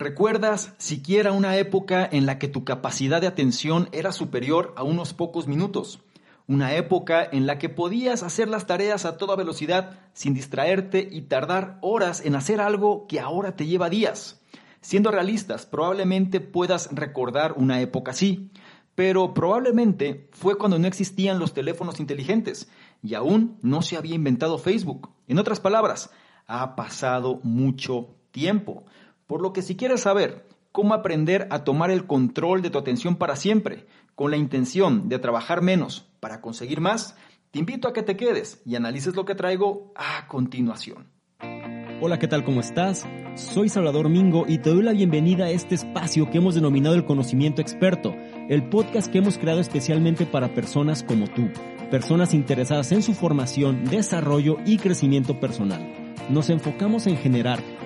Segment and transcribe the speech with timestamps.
[0.00, 5.12] ¿Recuerdas siquiera una época en la que tu capacidad de atención era superior a unos
[5.12, 5.98] pocos minutos?
[6.46, 11.22] Una época en la que podías hacer las tareas a toda velocidad sin distraerte y
[11.22, 14.40] tardar horas en hacer algo que ahora te lleva días.
[14.80, 18.52] Siendo realistas, probablemente puedas recordar una época así,
[18.94, 22.70] pero probablemente fue cuando no existían los teléfonos inteligentes
[23.02, 25.10] y aún no se había inventado Facebook.
[25.26, 26.10] En otras palabras,
[26.46, 28.84] ha pasado mucho tiempo.
[29.28, 33.16] Por lo que si quieres saber cómo aprender a tomar el control de tu atención
[33.16, 37.14] para siempre, con la intención de trabajar menos para conseguir más,
[37.50, 41.08] te invito a que te quedes y analices lo que traigo a continuación.
[42.00, 42.42] Hola, ¿qué tal?
[42.42, 43.06] ¿Cómo estás?
[43.34, 47.04] Soy Salvador Mingo y te doy la bienvenida a este espacio que hemos denominado el
[47.04, 48.14] conocimiento experto,
[48.48, 51.50] el podcast que hemos creado especialmente para personas como tú,
[51.90, 57.62] personas interesadas en su formación, desarrollo y crecimiento personal nos enfocamos en generar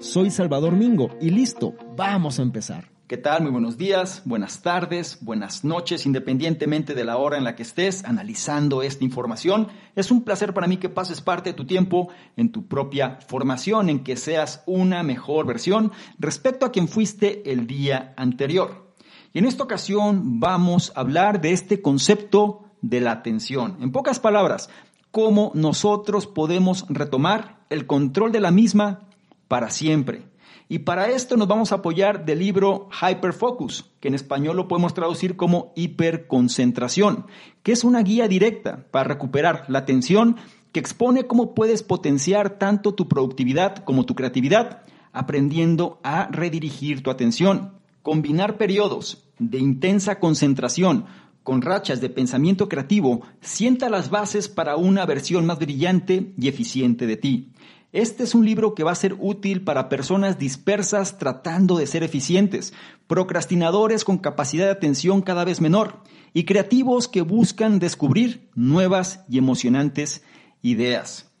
[0.00, 2.90] Soy Salvador Mingo y listo, vamos a empezar.
[3.06, 3.42] ¿Qué tal?
[3.42, 8.02] Muy buenos días, buenas tardes, buenas noches, independientemente de la hora en la que estés
[8.06, 9.68] analizando esta información.
[9.94, 13.90] Es un placer para mí que pases parte de tu tiempo en tu propia formación,
[13.90, 18.94] en que seas una mejor versión respecto a quien fuiste el día anterior.
[19.34, 23.76] Y en esta ocasión vamos a hablar de este concepto de la atención.
[23.82, 24.70] En pocas palabras,
[25.10, 29.09] cómo nosotros podemos retomar el control de la misma
[29.50, 30.22] para siempre.
[30.68, 34.94] Y para esto nos vamos a apoyar del libro Hyperfocus, que en español lo podemos
[34.94, 37.26] traducir como hiperconcentración,
[37.64, 40.36] que es una guía directa para recuperar la atención
[40.70, 44.82] que expone cómo puedes potenciar tanto tu productividad como tu creatividad,
[45.12, 47.72] aprendiendo a redirigir tu atención,
[48.02, 51.06] combinar periodos de intensa concentración
[51.42, 57.08] con rachas de pensamiento creativo, sienta las bases para una versión más brillante y eficiente
[57.08, 57.50] de ti.
[57.92, 62.04] Este es un libro que va a ser útil para personas dispersas tratando de ser
[62.04, 62.72] eficientes,
[63.08, 69.38] procrastinadores con capacidad de atención cada vez menor y creativos que buscan descubrir nuevas y
[69.38, 70.22] emocionantes
[70.62, 71.32] ideas.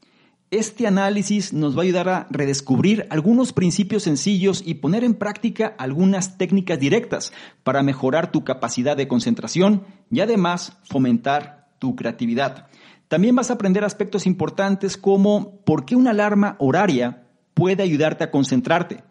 [0.50, 5.76] Este análisis nos va a ayudar a redescubrir algunos principios sencillos y poner en práctica
[5.78, 12.66] algunas técnicas directas para mejorar tu capacidad de concentración y además fomentar tu creatividad.
[13.10, 18.30] También vas a aprender aspectos importantes como por qué una alarma horaria puede ayudarte a
[18.30, 19.02] concentrarte,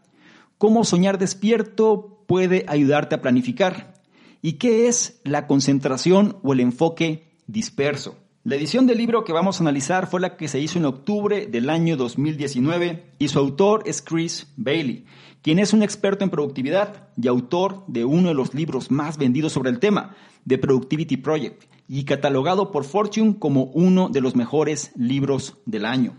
[0.57, 3.95] cómo soñar despierto puede ayudarte a planificar
[4.41, 8.15] y qué es la concentración o el enfoque disperso.
[8.45, 11.47] La edición del libro que vamos a analizar fue la que se hizo en octubre
[11.47, 15.07] del año 2019 y su autor es Chris Bailey,
[15.41, 19.51] quien es un experto en productividad y autor de uno de los libros más vendidos
[19.51, 20.15] sobre el tema,
[20.47, 26.15] The Productivity Project, y catalogado por Fortune como uno de los mejores libros del año.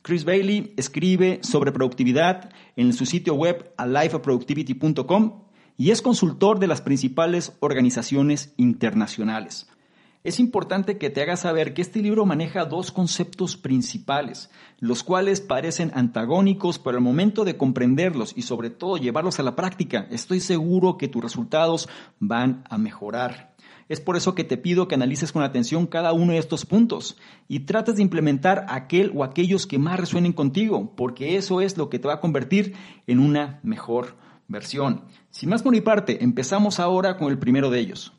[0.00, 5.42] Chris Bailey escribe sobre productividad en su sitio web alifeproductivity.com
[5.76, 9.68] y es consultor de las principales organizaciones internacionales.
[10.22, 15.40] Es importante que te hagas saber que este libro maneja dos conceptos principales, los cuales
[15.40, 20.40] parecen antagónicos, pero al momento de comprenderlos y sobre todo llevarlos a la práctica, estoy
[20.40, 21.88] seguro que tus resultados
[22.18, 23.49] van a mejorar.
[23.90, 27.18] Es por eso que te pido que analices con atención cada uno de estos puntos
[27.48, 31.90] y trates de implementar aquel o aquellos que más resuenen contigo, porque eso es lo
[31.90, 32.74] que te va a convertir
[33.08, 34.14] en una mejor
[34.46, 35.06] versión.
[35.30, 38.12] Sin más por mi parte, empezamos ahora con el primero de ellos,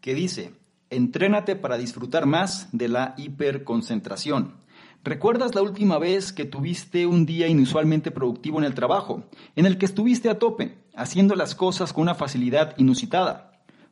[0.00, 0.54] que dice,
[0.90, 4.58] entrénate para disfrutar más de la hiperconcentración.
[5.02, 9.24] ¿Recuerdas la última vez que tuviste un día inusualmente productivo en el trabajo,
[9.56, 13.49] en el que estuviste a tope, haciendo las cosas con una facilidad inusitada?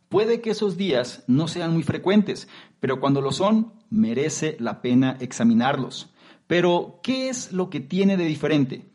[0.09, 2.49] Puede que esos días no sean muy frecuentes,
[2.81, 6.11] pero cuando lo son, merece la pena examinarlos.
[6.47, 8.87] Pero, ¿qué es lo que tiene de diferente?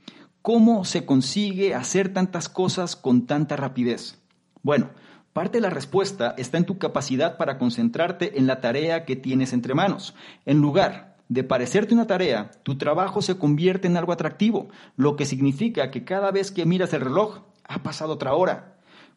[0.42, 4.20] ¿Cómo se consigue hacer tantas cosas con tanta rapidez?
[4.64, 4.90] Bueno,
[5.34, 9.54] parte de la respuesta está en tu capacidad para concentrarte en la tarea que tienes
[9.54, 10.16] entre manos.
[10.46, 15.26] En lugar de parecerte una tarea, tu trabajo se convierte en algo atractivo, lo que
[15.26, 18.74] significa que cada vez que miras el reloj, ha pasado otra hora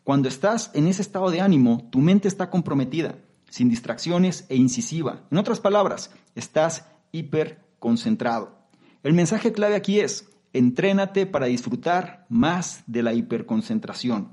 [0.06, 3.16] cuando estás en ese estado de ánimo, tu mente está comprometida,
[3.50, 5.24] sin distracciones e incisiva.
[5.32, 8.56] En otras palabras, estás hiper concentrado.
[9.02, 14.30] El mensaje clave aquí es, entrénate para disfrutar más de la hiperconcentración.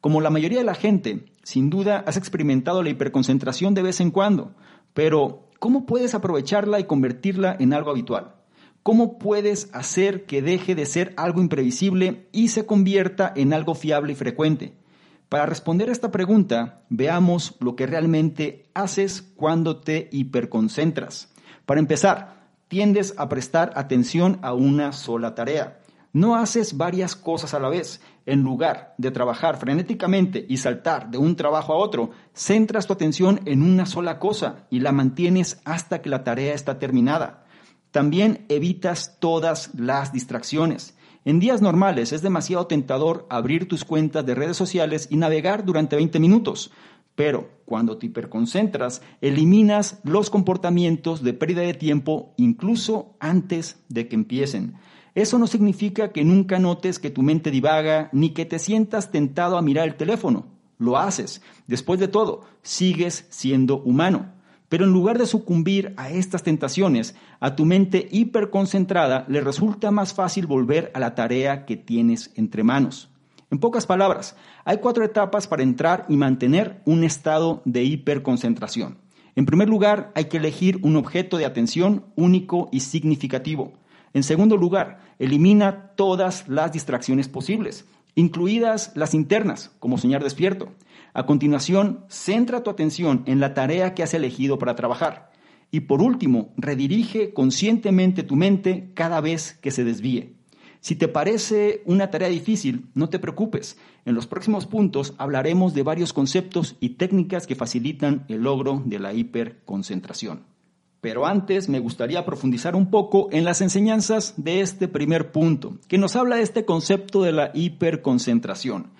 [0.00, 4.12] Como la mayoría de la gente, sin duda has experimentado la hiperconcentración de vez en
[4.12, 4.54] cuando,
[4.94, 8.36] pero ¿cómo puedes aprovecharla y convertirla en algo habitual?
[8.84, 14.12] ¿Cómo puedes hacer que deje de ser algo imprevisible y se convierta en algo fiable
[14.12, 14.85] y frecuente?
[15.28, 21.32] Para responder a esta pregunta, veamos lo que realmente haces cuando te hiperconcentras.
[21.64, 25.80] Para empezar, tiendes a prestar atención a una sola tarea.
[26.12, 28.00] No haces varias cosas a la vez.
[28.24, 33.40] En lugar de trabajar frenéticamente y saltar de un trabajo a otro, centras tu atención
[33.46, 37.44] en una sola cosa y la mantienes hasta que la tarea está terminada.
[37.90, 40.96] También evitas todas las distracciones.
[41.26, 45.96] En días normales es demasiado tentador abrir tus cuentas de redes sociales y navegar durante
[45.96, 46.70] 20 minutos,
[47.16, 54.14] pero cuando te hiperconcentras, eliminas los comportamientos de pérdida de tiempo incluso antes de que
[54.14, 54.74] empiecen.
[55.16, 59.58] Eso no significa que nunca notes que tu mente divaga ni que te sientas tentado
[59.58, 60.46] a mirar el teléfono.
[60.78, 61.42] Lo haces.
[61.66, 64.35] Después de todo, sigues siendo humano.
[64.68, 70.12] Pero en lugar de sucumbir a estas tentaciones, a tu mente hiperconcentrada le resulta más
[70.12, 73.08] fácil volver a la tarea que tienes entre manos.
[73.50, 78.98] En pocas palabras, hay cuatro etapas para entrar y mantener un estado de hiperconcentración.
[79.36, 83.72] En primer lugar, hay que elegir un objeto de atención único y significativo.
[84.14, 87.84] En segundo lugar, elimina todas las distracciones posibles,
[88.16, 90.72] incluidas las internas, como soñar despierto.
[91.14, 95.30] A continuación, centra tu atención en la tarea que has elegido para trabajar.
[95.70, 100.34] Y por último, redirige conscientemente tu mente cada vez que se desvíe.
[100.80, 103.76] Si te parece una tarea difícil, no te preocupes.
[104.04, 108.98] En los próximos puntos hablaremos de varios conceptos y técnicas que facilitan el logro de
[108.98, 110.55] la hiperconcentración.
[111.00, 115.98] Pero antes me gustaría profundizar un poco en las enseñanzas de este primer punto, que
[115.98, 118.90] nos habla de este concepto de la hiperconcentración.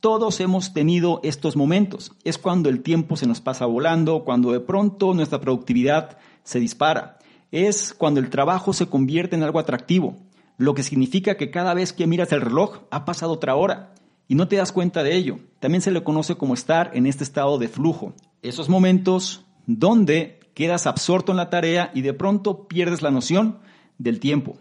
[0.00, 2.12] Todos hemos tenido estos momentos.
[2.22, 7.18] Es cuando el tiempo se nos pasa volando, cuando de pronto nuestra productividad se dispara.
[7.50, 10.16] Es cuando el trabajo se convierte en algo atractivo,
[10.56, 13.94] lo que significa que cada vez que miras el reloj ha pasado otra hora
[14.28, 15.40] y no te das cuenta de ello.
[15.58, 18.14] También se le conoce como estar en este estado de flujo.
[18.42, 23.58] Esos momentos donde quedas absorto en la tarea y de pronto pierdes la noción
[23.96, 24.58] del tiempo.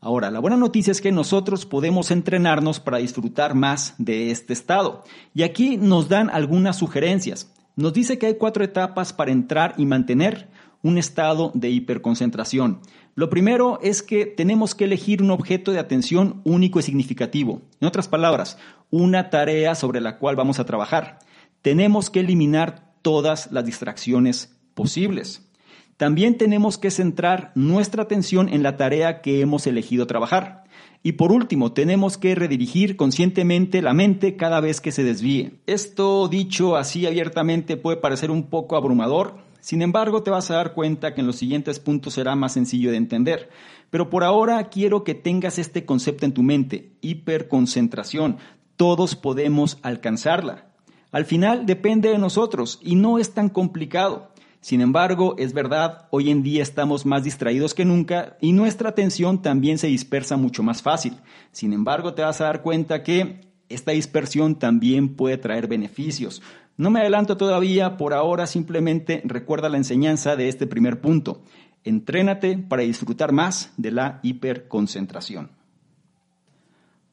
[0.00, 5.02] Ahora, la buena noticia es que nosotros podemos entrenarnos para disfrutar más de este estado.
[5.34, 7.52] Y aquí nos dan algunas sugerencias.
[7.74, 10.48] Nos dice que hay cuatro etapas para entrar y mantener
[10.80, 12.78] un estado de hiperconcentración.
[13.16, 17.62] Lo primero es que tenemos que elegir un objeto de atención único y significativo.
[17.80, 18.58] En otras palabras,
[18.90, 21.18] una tarea sobre la cual vamos a trabajar.
[21.62, 25.48] Tenemos que eliminar todas las distracciones posibles.
[25.96, 30.64] También tenemos que centrar nuestra atención en la tarea que hemos elegido trabajar.
[31.04, 35.60] Y por último, tenemos que redirigir conscientemente la mente cada vez que se desvíe.
[35.66, 40.74] Esto dicho así abiertamente puede parecer un poco abrumador, sin embargo te vas a dar
[40.74, 43.50] cuenta que en los siguientes puntos será más sencillo de entender.
[43.90, 48.38] Pero por ahora quiero que tengas este concepto en tu mente, hiperconcentración.
[48.76, 50.66] Todos podemos alcanzarla.
[51.12, 54.31] Al final depende de nosotros y no es tan complicado.
[54.62, 59.42] Sin embargo, es verdad, hoy en día estamos más distraídos que nunca y nuestra atención
[59.42, 61.16] también se dispersa mucho más fácil.
[61.50, 66.42] Sin embargo, te vas a dar cuenta que esta dispersión también puede traer beneficios.
[66.76, 71.42] No me adelanto todavía, por ahora simplemente recuerda la enseñanza de este primer punto.
[71.82, 75.50] Entrénate para disfrutar más de la hiperconcentración.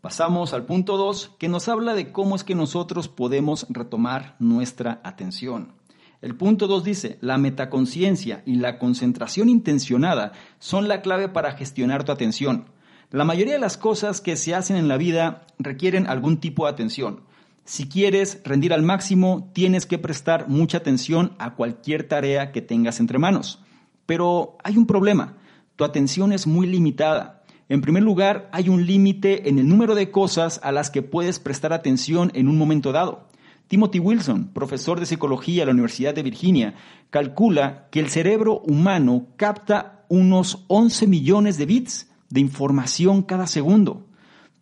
[0.02, 5.02] Pasamos al punto 2, que nos habla de cómo es que nosotros podemos retomar nuestra
[5.04, 5.79] atención.
[6.22, 12.04] El punto 2 dice, la metaconciencia y la concentración intencionada son la clave para gestionar
[12.04, 12.66] tu atención.
[13.10, 16.72] La mayoría de las cosas que se hacen en la vida requieren algún tipo de
[16.72, 17.22] atención.
[17.64, 23.00] Si quieres rendir al máximo, tienes que prestar mucha atención a cualquier tarea que tengas
[23.00, 23.64] entre manos.
[24.06, 25.38] Pero hay un problema,
[25.78, 27.44] tu atención es muy limitada.
[27.70, 31.40] En primer lugar, hay un límite en el número de cosas a las que puedes
[31.40, 33.30] prestar atención en un momento dado.
[33.70, 36.74] Timothy Wilson, profesor de psicología en la Universidad de Virginia,
[37.12, 44.08] calcula que el cerebro humano capta unos 11 millones de bits de información cada segundo.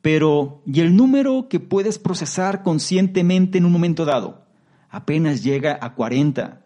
[0.02, 4.44] Pero, ¿y el número que puedes procesar conscientemente en un momento dado?
[4.90, 6.66] Apenas llega a 40.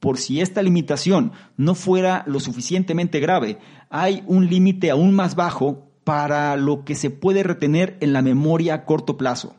[0.00, 3.58] Por si esta limitación no fuera lo suficientemente grave,
[3.90, 8.74] hay un límite aún más bajo para lo que se puede retener en la memoria
[8.74, 9.54] a corto plazo.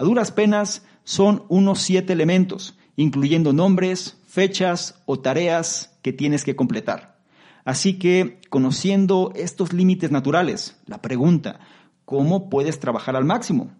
[0.00, 6.56] A duras penas, son unos siete elementos, incluyendo nombres, fechas o tareas que tienes que
[6.56, 7.18] completar.
[7.66, 11.60] Así que, conociendo estos límites naturales, la pregunta,
[12.06, 13.72] ¿cómo puedes trabajar al máximo?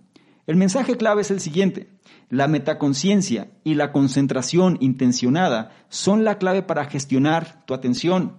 [0.47, 1.89] El mensaje clave es el siguiente.
[2.29, 8.37] La metaconciencia y la concentración intencionada son la clave para gestionar tu atención.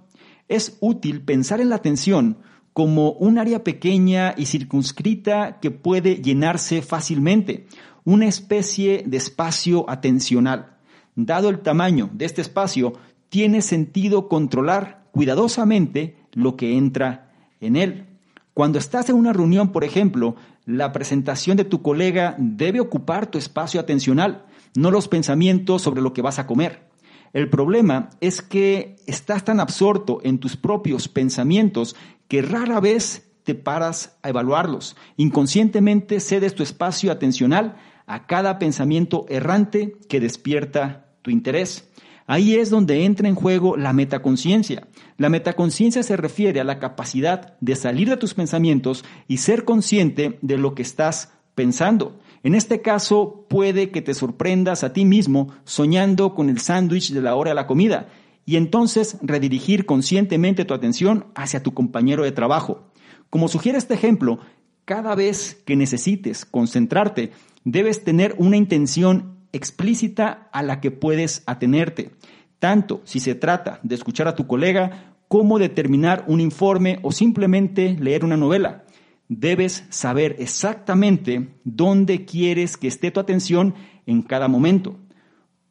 [0.48, 2.38] Es útil pensar en la atención
[2.74, 7.68] como un área pequeña y circunscrita que puede llenarse fácilmente,
[8.04, 10.78] una especie de espacio atencional.
[11.16, 12.94] Dado el tamaño de este espacio,
[13.30, 18.06] tiene sentido controlar cuidadosamente lo que entra en él.
[18.54, 20.36] Cuando estás en una reunión, por ejemplo,
[20.66, 26.14] la presentación de tu colega debe ocupar tu espacio atencional, no los pensamientos sobre lo
[26.14, 26.90] que vas a comer.
[27.34, 31.96] El problema es que estás tan absorto en tus propios pensamientos
[32.32, 34.96] que rara vez te paras a evaluarlos.
[35.18, 41.92] Inconscientemente cedes tu espacio atencional a cada pensamiento errante que despierta tu interés.
[42.28, 44.88] Ahí es donde entra en juego la metaconciencia.
[45.18, 50.40] La metaconciencia se refiere a la capacidad de salir de tus pensamientos y ser consciente
[50.42, 52.18] de lo que estás pensando.
[52.44, 57.22] En este caso, puede que te sorprendas a ti mismo soñando con el sándwich de
[57.22, 58.08] la hora de la comida
[58.46, 62.92] y entonces redirigir conscientemente tu atención hacia tu compañero de trabajo.
[63.30, 64.40] Como sugiere este ejemplo,
[64.86, 67.32] cada vez que necesites concentrarte,
[67.64, 72.12] debes tener una intención explícita a la que puedes atenerte,
[72.60, 77.12] tanto si se trata de escuchar a tu colega como de terminar un informe o
[77.12, 78.84] simplemente leer una novela.
[79.30, 84.98] Debes saber exactamente dónde quieres que esté tu atención en cada momento.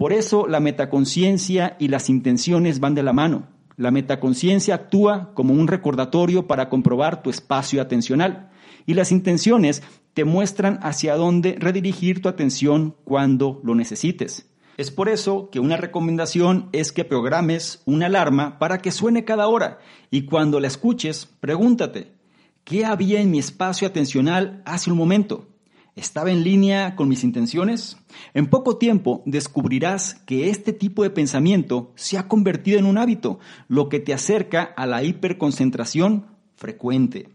[0.00, 3.48] Por eso la metaconciencia y las intenciones van de la mano.
[3.76, 8.48] La metaconciencia actúa como un recordatorio para comprobar tu espacio atencional
[8.86, 9.82] y las intenciones
[10.14, 14.48] te muestran hacia dónde redirigir tu atención cuando lo necesites.
[14.78, 19.48] Es por eso que una recomendación es que programes una alarma para que suene cada
[19.48, 19.80] hora
[20.10, 22.14] y cuando la escuches, pregúntate,
[22.64, 25.49] ¿qué había en mi espacio atencional hace un momento?
[26.00, 27.98] ¿Estaba en línea con mis intenciones?
[28.32, 33.38] En poco tiempo descubrirás que este tipo de pensamiento se ha convertido en un hábito,
[33.68, 36.24] lo que te acerca a la hiperconcentración
[36.56, 37.28] frecuente.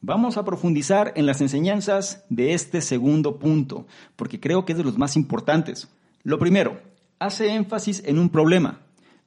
[0.00, 4.84] Vamos a profundizar en las enseñanzas de este segundo punto, porque creo que es de
[4.84, 5.86] los más importantes.
[6.24, 6.80] Lo primero,
[7.20, 8.80] hace énfasis en un problema.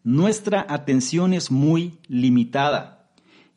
[0.03, 3.00] Nuestra atención es muy limitada.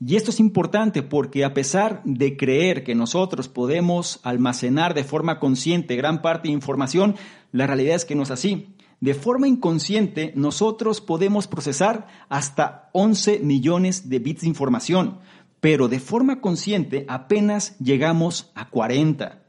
[0.07, 5.41] Y esto es importante porque a pesar de creer que nosotros podemos almacenar de forma
[5.41, 7.17] consciente gran parte de información,
[7.53, 8.75] la realidad es que no es así.
[9.01, 15.21] De forma inconsciente, nosotros podemos procesar hasta 11 millones de bits de información,
[15.61, 19.43] pero de forma consciente apenas llegamos a 40.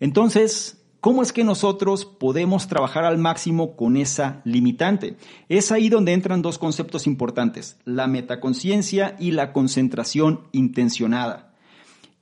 [0.00, 5.18] Entonces, ¿cómo es que nosotros podemos trabajar al máximo con esa limitante?
[5.50, 11.52] Es ahí donde entran dos conceptos importantes, la metaconciencia y la concentración intencionada.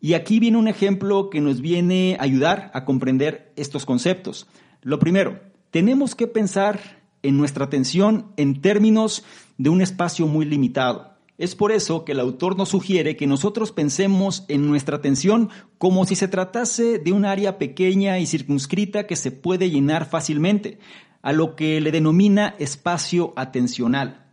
[0.01, 4.49] Y aquí viene un ejemplo que nos viene a ayudar a comprender estos conceptos.
[4.81, 5.39] Lo primero,
[5.71, 6.81] tenemos que pensar
[7.23, 9.23] en nuestra atención en términos
[9.59, 11.12] de un espacio muy limitado.
[11.39, 16.05] Es por eso que el autor nos sugiere que nosotros pensemos en nuestra atención como
[16.05, 20.79] si se tratase de un área pequeña y circunscrita que se puede llenar fácilmente,
[21.23, 24.27] a lo que le denomina espacio atencional.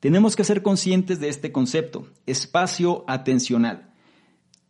[0.00, 3.92] Tenemos que ser conscientes de este concepto, espacio atencional.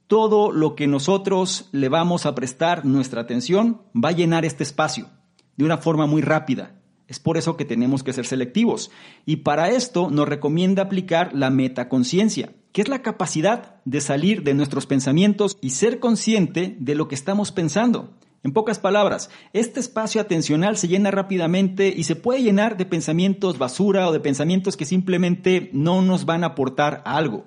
[0.06, 5.11] Todo lo que nosotros le vamos a prestar nuestra atención va a llenar este espacio
[5.56, 6.77] de una forma muy rápida,
[7.09, 8.91] es por eso que tenemos que ser selectivos.
[9.25, 14.55] Y para esto nos recomienda aplicar la metaconciencia, que es la capacidad de salir de
[14.55, 18.11] nuestros pensamientos y ser consciente de lo que estamos pensando.
[18.45, 23.59] En pocas palabras, este espacio atencional se llena rápidamente y se puede llenar de pensamientos
[23.59, 27.47] basura o de pensamientos que simplemente no nos van a aportar algo.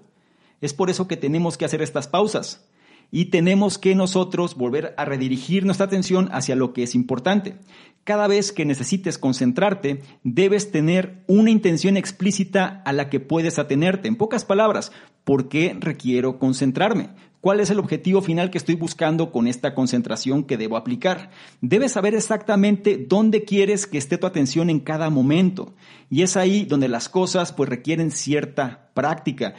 [0.60, 2.66] Es por eso que tenemos que hacer estas pausas
[3.12, 7.56] y tenemos que nosotros volver a redirigir nuestra atención hacia lo que es importante.
[8.04, 14.08] Cada vez que necesites concentrarte, debes tener una intención explícita a la que puedes atenerte.
[14.08, 14.92] En pocas palabras,
[15.24, 17.10] ¿por qué requiero concentrarme?
[17.42, 21.32] ¿Cuál es el objetivo final que estoy buscando con esta concentración que debo aplicar?
[21.62, 25.74] Debes saber exactamente dónde quieres que esté tu atención en cada momento.
[26.10, 29.56] Y es ahí donde las cosas pues requieren cierta práctica.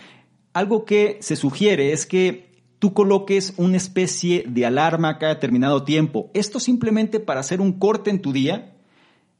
[0.53, 2.52] Algo que se sugiere es que
[2.83, 6.33] tú coloques una especie de alarma cada determinado tiempo.
[6.35, 8.75] Esto simplemente para hacer un corte en tu día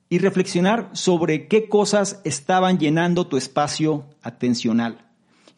[0.09, 5.11] y reflexionar sobre qué cosas estaban llenando tu espacio atencional.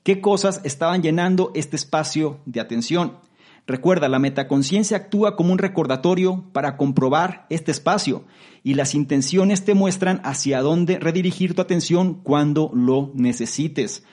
[0.03, 3.19] ¿Qué cosas estaban llenando este espacio de atención?
[3.67, 8.25] Recuerda, la metaconciencia actúa como un recordatorio para comprobar este espacio
[8.62, 14.05] y las intenciones te muestran hacia dónde redirigir tu atención cuando lo necesites.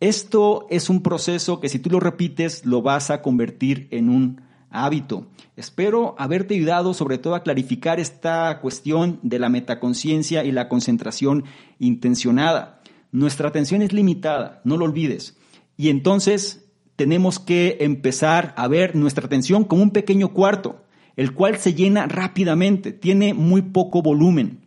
[0.00, 4.40] Esto es un proceso que si tú lo repites lo vas a convertir en un
[4.70, 5.28] hábito.
[5.56, 11.44] Espero haberte ayudado sobre todo a clarificar esta cuestión de la metaconciencia y la concentración
[11.78, 12.82] intencionada.
[13.12, 15.36] Nuestra atención es limitada, no lo olvides.
[15.76, 16.64] Y entonces
[16.96, 20.84] tenemos que empezar a ver nuestra atención como un pequeño cuarto,
[21.16, 24.66] el cual se llena rápidamente, tiene muy poco volumen.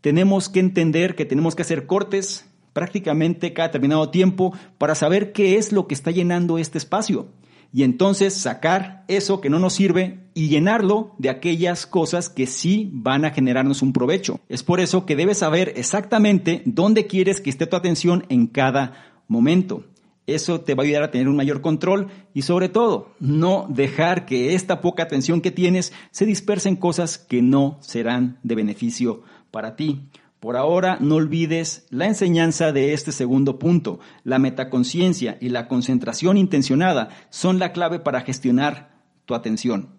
[0.00, 2.45] Tenemos que entender que tenemos que hacer cortes
[2.76, 7.30] prácticamente cada determinado tiempo para saber qué es lo que está llenando este espacio
[7.72, 12.90] y entonces sacar eso que no nos sirve y llenarlo de aquellas cosas que sí
[12.92, 14.40] van a generarnos un provecho.
[14.50, 19.22] Es por eso que debes saber exactamente dónde quieres que esté tu atención en cada
[19.26, 19.84] momento.
[20.26, 24.26] Eso te va a ayudar a tener un mayor control y sobre todo no dejar
[24.26, 29.22] que esta poca atención que tienes se disperse en cosas que no serán de beneficio
[29.50, 30.10] para ti.
[30.40, 34.00] Por ahora, no olvides la enseñanza de este segundo punto.
[34.22, 39.96] La metaconciencia y la concentración intencionada son la clave para gestionar tu atención.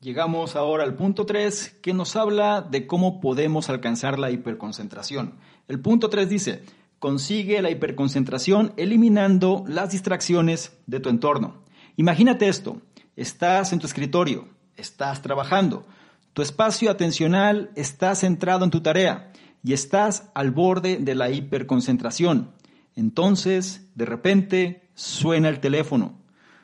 [0.00, 5.34] Llegamos ahora al punto 3 que nos habla de cómo podemos alcanzar la hiperconcentración.
[5.68, 6.62] El punto 3 dice,
[6.98, 11.64] consigue la hiperconcentración eliminando las distracciones de tu entorno.
[11.96, 12.80] Imagínate esto,
[13.14, 15.84] estás en tu escritorio, estás trabajando,
[16.32, 19.32] tu espacio atencional está centrado en tu tarea
[19.64, 22.52] y estás al borde de la hiperconcentración.
[22.94, 26.20] Entonces, de repente, suena el teléfono.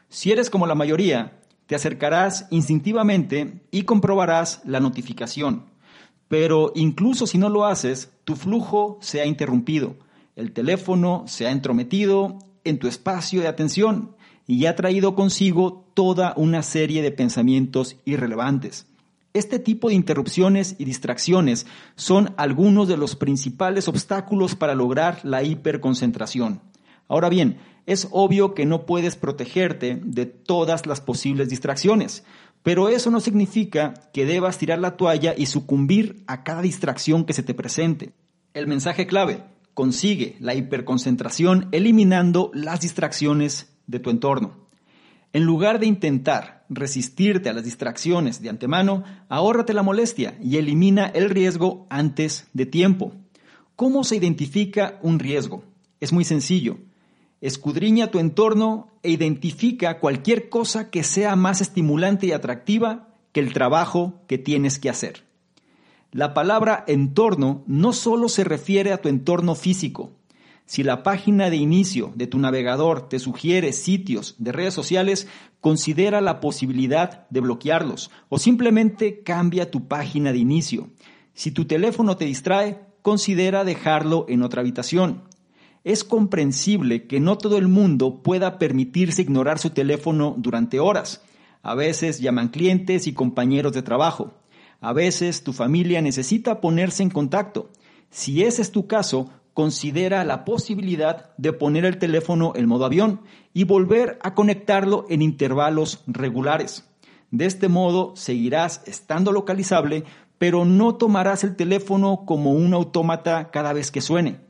[0.09, 5.67] Si eres como la mayoría, te acercarás instintivamente y comprobarás la notificación.
[6.29, 9.97] Pero incluso si no lo haces, tu flujo se ha interrumpido.
[10.37, 14.15] El teléfono se ha entrometido en tu espacio de atención
[14.47, 18.87] y ha traído consigo toda una serie de pensamientos irrelevantes.
[19.37, 25.43] Este tipo de interrupciones y distracciones son algunos de los principales obstáculos para lograr la
[25.43, 26.63] hiperconcentración.
[27.07, 32.25] Ahora bien, es obvio que no puedes protegerte de todas las posibles distracciones,
[32.63, 37.35] pero eso no significa que debas tirar la toalla y sucumbir a cada distracción que
[37.35, 38.15] se te presente.
[38.55, 44.66] El mensaje clave, consigue la hiperconcentración eliminando las distracciones de tu entorno.
[45.33, 51.07] En lugar de intentar resistirte a las distracciones de antemano, ahórrate la molestia y elimina
[51.07, 53.13] el riesgo antes de tiempo.
[53.77, 55.63] ¿Cómo se identifica un riesgo?
[56.01, 56.79] Es muy sencillo.
[57.41, 63.53] Escudriña tu entorno e identifica cualquier cosa que sea más estimulante y atractiva que el
[63.53, 65.25] trabajo que tienes que hacer.
[66.11, 70.13] La palabra entorno no solo se refiere a tu entorno físico,
[70.67, 75.29] si la página de inicio de tu navegador te sugiere sitios de redes sociales,
[75.61, 80.91] considera la posibilidad de bloquearlos o simplemente cambia tu página de inicio.
[81.35, 85.23] Si tu teléfono te distrae, considera dejarlo en otra habitación.
[85.85, 91.23] Es comprensible que no todo el mundo pueda permitirse ignorar su teléfono durante horas.
[91.63, 94.35] A veces llaman clientes y compañeros de trabajo.
[94.81, 97.71] A veces tu familia necesita ponerse en contacto.
[98.11, 103.23] Si ese es tu caso, considera la posibilidad de poner el teléfono en modo avión
[103.55, 106.85] y volver a conectarlo en intervalos regulares.
[107.31, 110.05] De este modo seguirás estando localizable,
[110.37, 114.41] pero no tomarás el teléfono como un autómata cada vez que suene.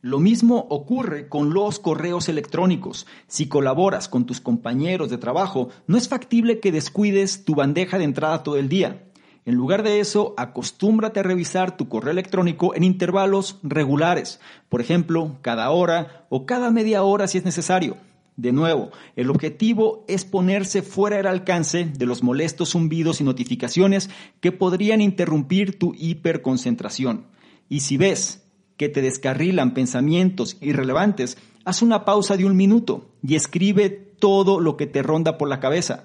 [0.00, 3.06] Lo mismo ocurre con los correos electrónicos.
[3.28, 8.04] Si colaboras con tus compañeros de trabajo, no es factible que descuides tu bandeja de
[8.04, 9.07] entrada todo el día.
[9.48, 15.38] En lugar de eso, acostúmbrate a revisar tu correo electrónico en intervalos regulares, por ejemplo,
[15.40, 17.96] cada hora o cada media hora si es necesario.
[18.36, 24.10] De nuevo, el objetivo es ponerse fuera del alcance de los molestos zumbidos y notificaciones
[24.40, 27.24] que podrían interrumpir tu hiperconcentración.
[27.70, 28.44] Y si ves
[28.76, 34.76] que te descarrilan pensamientos irrelevantes, haz una pausa de un minuto y escribe todo lo
[34.76, 36.04] que te ronda por la cabeza.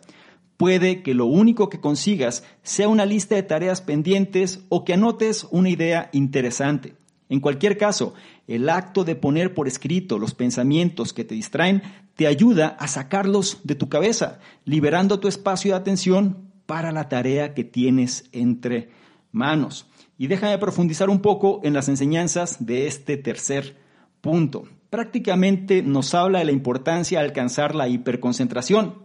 [0.63, 5.45] Puede que lo único que consigas sea una lista de tareas pendientes o que anotes
[5.51, 6.95] una idea interesante.
[7.27, 8.13] En cualquier caso,
[8.47, 11.83] el acto de poner por escrito los pensamientos que te distraen
[12.15, 17.53] te ayuda a sacarlos de tu cabeza, liberando tu espacio de atención para la tarea
[17.53, 18.89] que tienes entre
[19.33, 19.89] manos.
[20.17, 23.75] Y déjame profundizar un poco en las enseñanzas de este tercer
[24.21, 24.63] punto.
[24.89, 29.03] Prácticamente nos habla de la importancia de alcanzar la hiperconcentración.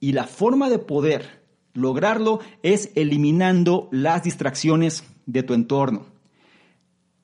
[0.00, 6.06] Y la forma de poder lograrlo es eliminando las distracciones de tu entorno.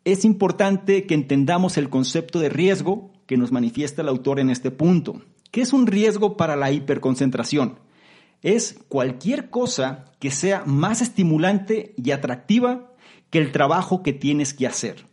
[0.05, 4.71] Es importante que entendamos el concepto de riesgo que nos manifiesta el autor en este
[4.71, 5.23] punto.
[5.51, 7.79] ¿Qué es un riesgo para la hiperconcentración?
[8.43, 12.93] Es cualquier cosa que sea más estimulante y atractiva
[13.31, 15.07] que el trabajo que tienes que hacer.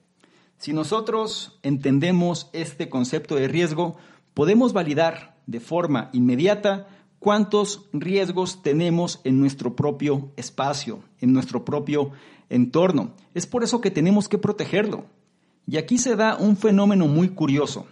[0.58, 3.96] Si nosotros entendemos este concepto de riesgo,
[4.34, 6.88] podemos validar de forma inmediata
[7.20, 12.12] cuántos riesgos tenemos en nuestro propio espacio, en nuestro propio
[12.50, 13.14] entorno.
[13.34, 15.06] Es por eso que tenemos que protegerlo.
[15.68, 17.86] Y aquí se da un fenómeno muy curioso.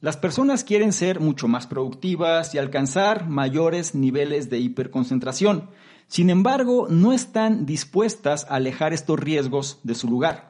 [0.00, 5.68] Las personas quieren ser mucho más productivas y alcanzar mayores niveles de hiperconcentración.
[6.06, 10.49] Sin embargo, no están dispuestas a alejar estos riesgos de su lugar.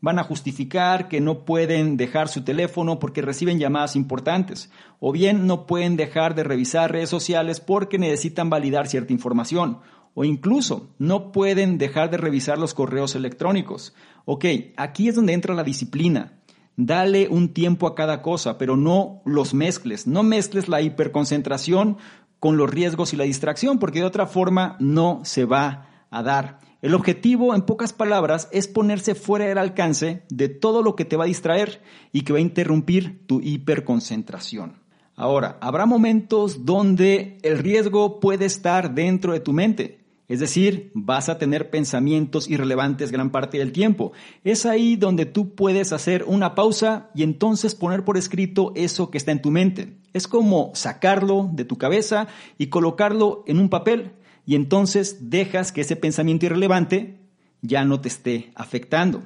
[0.00, 5.46] Van a justificar que no pueden dejar su teléfono porque reciben llamadas importantes, o bien
[5.46, 9.78] no pueden dejar de revisar redes sociales porque necesitan validar cierta información,
[10.14, 13.94] o incluso no pueden dejar de revisar los correos electrónicos.
[14.24, 14.44] Ok,
[14.76, 16.32] aquí es donde entra la disciplina.
[16.76, 20.06] Dale un tiempo a cada cosa, pero no los mezcles.
[20.06, 21.96] No mezcles la hiperconcentración
[22.38, 26.65] con los riesgos y la distracción, porque de otra forma no se va a dar.
[26.86, 31.16] El objetivo, en pocas palabras, es ponerse fuera del alcance de todo lo que te
[31.16, 34.74] va a distraer y que va a interrumpir tu hiperconcentración.
[35.16, 39.98] Ahora, habrá momentos donde el riesgo puede estar dentro de tu mente.
[40.28, 44.12] Es decir, vas a tener pensamientos irrelevantes gran parte del tiempo.
[44.44, 49.18] Es ahí donde tú puedes hacer una pausa y entonces poner por escrito eso que
[49.18, 49.96] está en tu mente.
[50.12, 54.12] Es como sacarlo de tu cabeza y colocarlo en un papel
[54.46, 57.18] y entonces dejas que ese pensamiento irrelevante
[57.60, 59.24] ya no te esté afectando.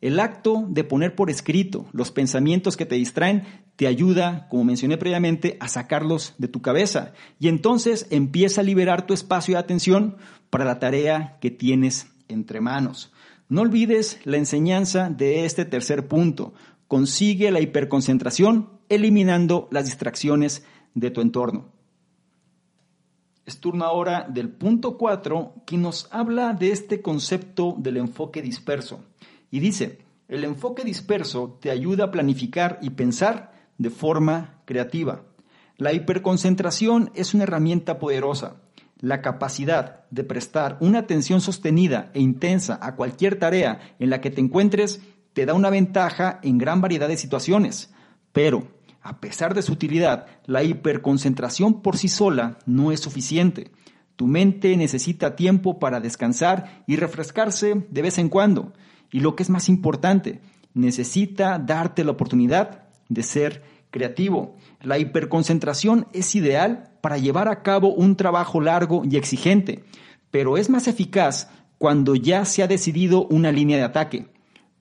[0.00, 3.44] El acto de poner por escrito los pensamientos que te distraen
[3.76, 9.06] te ayuda, como mencioné previamente, a sacarlos de tu cabeza y entonces empieza a liberar
[9.06, 10.16] tu espacio de atención
[10.48, 13.12] para la tarea que tienes entre manos.
[13.48, 16.54] No olvides la enseñanza de este tercer punto.
[16.86, 21.79] Consigue la hiperconcentración eliminando las distracciones de tu entorno.
[23.46, 29.04] Es turno ahora del punto 4 que nos habla de este concepto del enfoque disperso.
[29.50, 29.98] Y dice,
[30.28, 35.22] el enfoque disperso te ayuda a planificar y pensar de forma creativa.
[35.76, 38.60] La hiperconcentración es una herramienta poderosa.
[38.98, 44.30] La capacidad de prestar una atención sostenida e intensa a cualquier tarea en la que
[44.30, 45.00] te encuentres
[45.32, 47.92] te da una ventaja en gran variedad de situaciones.
[48.32, 48.68] Pero,
[49.02, 53.70] a pesar de su utilidad, la hiperconcentración por sí sola no es suficiente.
[54.16, 58.72] Tu mente necesita tiempo para descansar y refrescarse de vez en cuando.
[59.10, 60.40] Y lo que es más importante,
[60.74, 64.56] necesita darte la oportunidad de ser creativo.
[64.82, 69.84] La hiperconcentración es ideal para llevar a cabo un trabajo largo y exigente,
[70.30, 74.28] pero es más eficaz cuando ya se ha decidido una línea de ataque.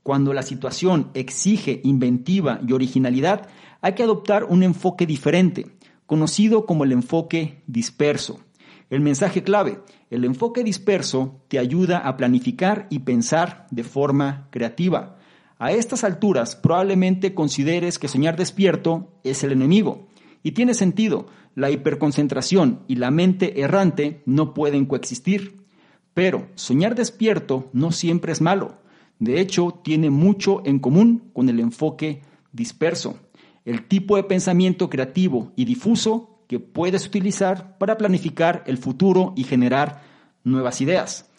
[0.03, 3.47] Cuando la situación exige inventiva y originalidad,
[3.82, 5.68] hay que adoptar un enfoque diferente,
[6.06, 8.39] conocido como el enfoque disperso.
[8.89, 15.18] El mensaje clave, el enfoque disperso te ayuda a planificar y pensar de forma creativa.
[15.60, 20.08] A estas alturas probablemente consideres que soñar despierto es el enemigo.
[20.42, 25.58] Y tiene sentido, la hiperconcentración y la mente errante no pueden coexistir.
[26.13, 28.80] Pero soñar despierto no siempre es malo.
[29.20, 32.22] De hecho, tiene mucho en común con el enfoque
[32.54, 33.20] disperso,
[33.69, 39.43] el tipo de pensamiento creativo y difuso que puedes utilizar para planificar el futuro y
[39.43, 40.01] generar
[40.43, 41.29] nuevas ideas.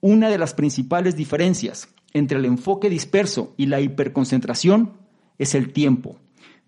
[0.00, 4.92] Una de las principales diferencias entre el enfoque disperso y la hiperconcentración
[5.38, 6.18] es el tiempo.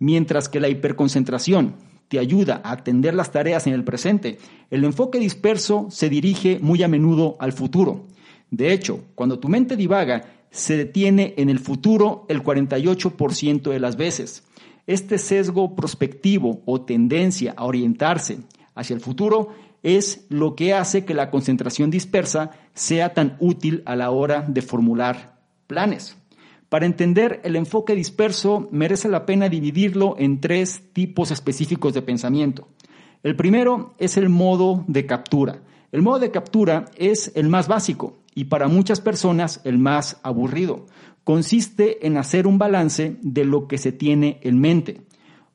[0.00, 1.76] Mientras que la hiperconcentración
[2.08, 4.38] te ayuda a atender las tareas en el presente,
[4.70, 8.06] el enfoque disperso se dirige muy a menudo al futuro.
[8.50, 13.96] De hecho, cuando tu mente divaga, se detiene en el futuro el 48% de las
[13.96, 14.42] veces.
[14.86, 18.38] Este sesgo prospectivo o tendencia a orientarse
[18.74, 19.48] hacia el futuro
[19.82, 24.62] es lo que hace que la concentración dispersa sea tan útil a la hora de
[24.62, 26.16] formular planes.
[26.68, 32.68] Para entender el enfoque disperso, merece la pena dividirlo en tres tipos específicos de pensamiento.
[33.22, 35.62] El primero es el modo de captura.
[35.92, 40.86] El modo de captura es el más básico y para muchas personas el más aburrido.
[41.24, 45.02] Consiste en hacer un balance de lo que se tiene en mente.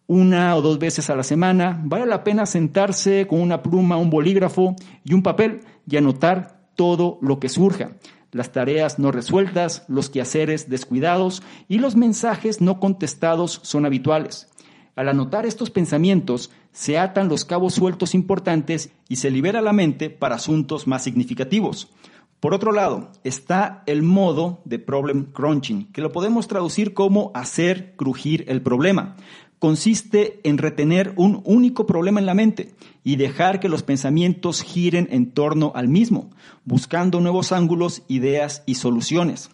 [0.08, 4.10] Una o dos veces a la semana vale la pena sentarse con una pluma, un
[4.10, 7.92] bolígrafo y un papel y anotar todo lo que surja
[8.32, 14.50] las tareas no resueltas, los quehaceres descuidados y los mensajes no contestados son habituales.
[14.96, 20.10] Al anotar estos pensamientos, se atan los cabos sueltos importantes y se libera la mente
[20.10, 21.90] para asuntos más significativos.
[22.40, 27.96] Por otro lado, está el modo de problem crunching, que lo podemos traducir como hacer
[27.98, 29.16] crujir el problema
[29.60, 32.74] consiste en retener un único problema en la mente
[33.04, 36.32] y dejar que los pensamientos giren en torno al mismo,
[36.64, 39.52] buscando nuevos ángulos, ideas y soluciones.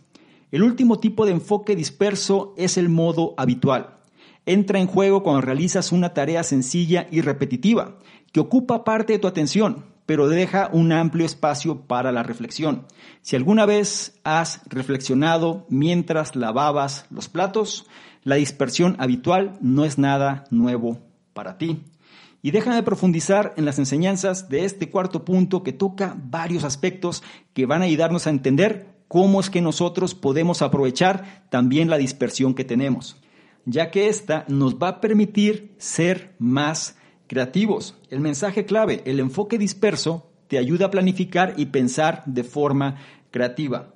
[0.51, 3.91] El último tipo de enfoque disperso es el modo habitual.
[4.47, 7.97] entra en juego cuando realizas una tarea sencilla y repetitiva,
[8.31, 12.85] que ocupa parte de tu atención, pero deja un amplio espacio para la reflexión.
[13.21, 17.87] Si alguna vez has reflexionado mientras lavabas los platos,
[18.23, 20.99] la dispersión habitual no es nada nuevo
[21.33, 21.83] para ti.
[22.41, 27.65] Y déjame profundizar en las enseñanzas de este cuarto punto que toca varios aspectos que
[27.65, 32.63] van a ayudarnos a entender cómo es que nosotros podemos aprovechar también la dispersión que
[32.63, 33.19] tenemos,
[33.65, 37.95] ya que esta nos va a permitir ser más creativos.
[38.09, 42.97] El mensaje clave, el enfoque disperso, te ayuda a planificar y pensar de forma
[43.31, 43.93] creativa.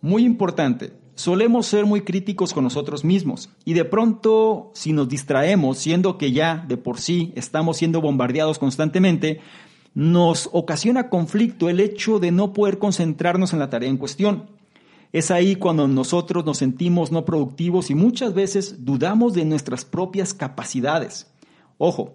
[0.00, 5.78] Muy importante, solemos ser muy críticos con nosotros mismos y de pronto si nos distraemos,
[5.78, 9.40] siendo que ya de por sí estamos siendo bombardeados constantemente,
[9.92, 14.46] nos ocasiona conflicto el hecho de no poder concentrarnos en la tarea en cuestión.
[15.12, 20.32] Es ahí cuando nosotros nos sentimos no productivos y muchas veces dudamos de nuestras propias
[20.32, 21.26] capacidades.
[21.78, 22.14] Ojo,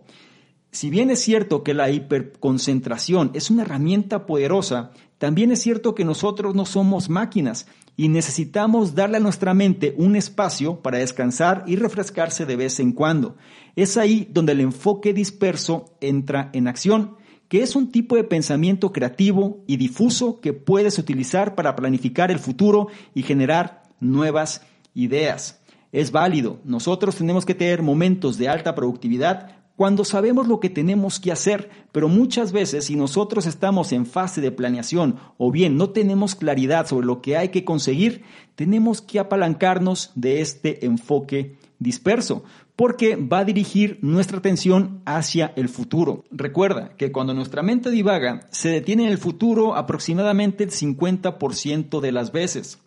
[0.75, 6.03] si bien es cierto que la hiperconcentración es una herramienta poderosa, también es cierto que
[6.03, 11.77] nosotros no somos máquinas y necesitamos darle a nuestra mente un espacio para descansar y
[11.77, 13.38] refrescarse de vez en cuando.
[13.77, 17.15] Es ahí donde el enfoque disperso entra en acción,
[17.47, 22.39] que es un tipo de pensamiento creativo y difuso que puedes utilizar para planificar el
[22.39, 24.61] futuro y generar nuevas
[24.93, 25.61] ideas.
[25.93, 31.19] Es válido, nosotros tenemos que tener momentos de alta productividad cuando sabemos lo que tenemos
[31.19, 35.89] que hacer, pero muchas veces si nosotros estamos en fase de planeación o bien no
[35.89, 38.23] tenemos claridad sobre lo que hay que conseguir,
[38.55, 42.43] tenemos que apalancarnos de este enfoque disperso,
[42.77, 46.23] porque va a dirigir nuestra atención hacia el futuro.
[46.31, 52.11] Recuerda que cuando nuestra mente divaga, se detiene en el futuro aproximadamente el 50% de
[52.13, 52.79] las veces.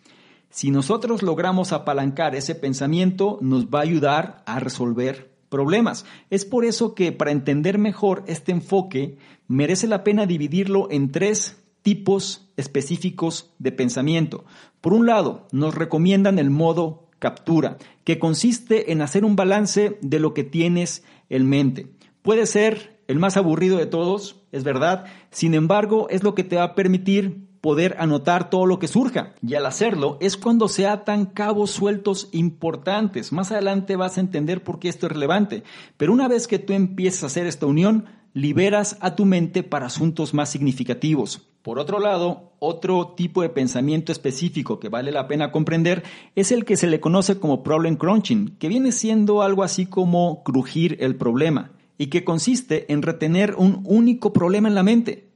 [0.50, 6.04] Si nosotros logramos apalancar ese pensamiento, nos va a ayudar a resolver problemas.
[6.30, 11.62] Es por eso que para entender mejor este enfoque merece la pena dividirlo en tres
[11.82, 14.44] tipos específicos de pensamiento.
[14.80, 20.20] Por un lado, nos recomiendan el modo captura, que consiste en hacer un balance de
[20.20, 21.86] lo que tienes en mente.
[22.22, 26.56] Puede ser el más aburrido de todos, es verdad, sin embargo es lo que te
[26.56, 29.34] va a permitir poder anotar todo lo que surja.
[29.42, 33.32] Y al hacerlo es cuando se atan cabos sueltos importantes.
[33.32, 35.62] Más adelante vas a entender por qué esto es relevante.
[35.96, 39.86] Pero una vez que tú empiezas a hacer esta unión, liberas a tu mente para
[39.86, 41.48] asuntos más significativos.
[41.62, 46.64] Por otro lado, otro tipo de pensamiento específico que vale la pena comprender es el
[46.64, 51.16] que se le conoce como problem crunching, que viene siendo algo así como crujir el
[51.16, 55.27] problema y que consiste en retener un único problema en la mente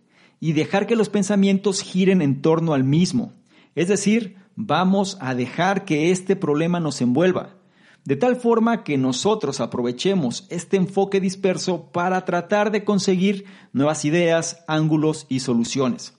[0.43, 3.33] y dejar que los pensamientos giren en torno al mismo.
[3.77, 7.55] Es decir, vamos a dejar que este problema nos envuelva,
[8.05, 14.65] de tal forma que nosotros aprovechemos este enfoque disperso para tratar de conseguir nuevas ideas,
[14.67, 16.19] ángulos y soluciones.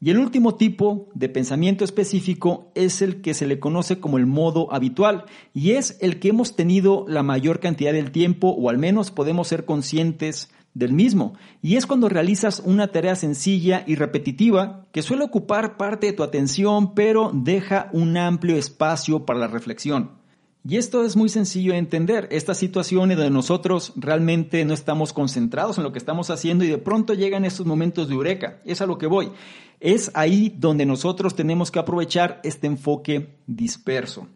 [0.00, 4.26] Y el último tipo de pensamiento específico es el que se le conoce como el
[4.26, 8.78] modo habitual y es el que hemos tenido la mayor cantidad del tiempo o al
[8.78, 11.34] menos podemos ser conscientes del mismo.
[11.60, 16.22] Y es cuando realizas una tarea sencilla y repetitiva que suele ocupar parte de tu
[16.22, 20.22] atención, pero deja un amplio espacio para la reflexión.
[20.64, 22.28] Y esto es muy sencillo de entender.
[22.30, 26.78] Estas situaciones donde nosotros realmente no estamos concentrados en lo que estamos haciendo y de
[26.78, 28.60] pronto llegan estos momentos de eureka.
[28.64, 29.32] Es a lo que voy.
[29.80, 34.28] Es ahí donde nosotros tenemos que aprovechar este enfoque disperso.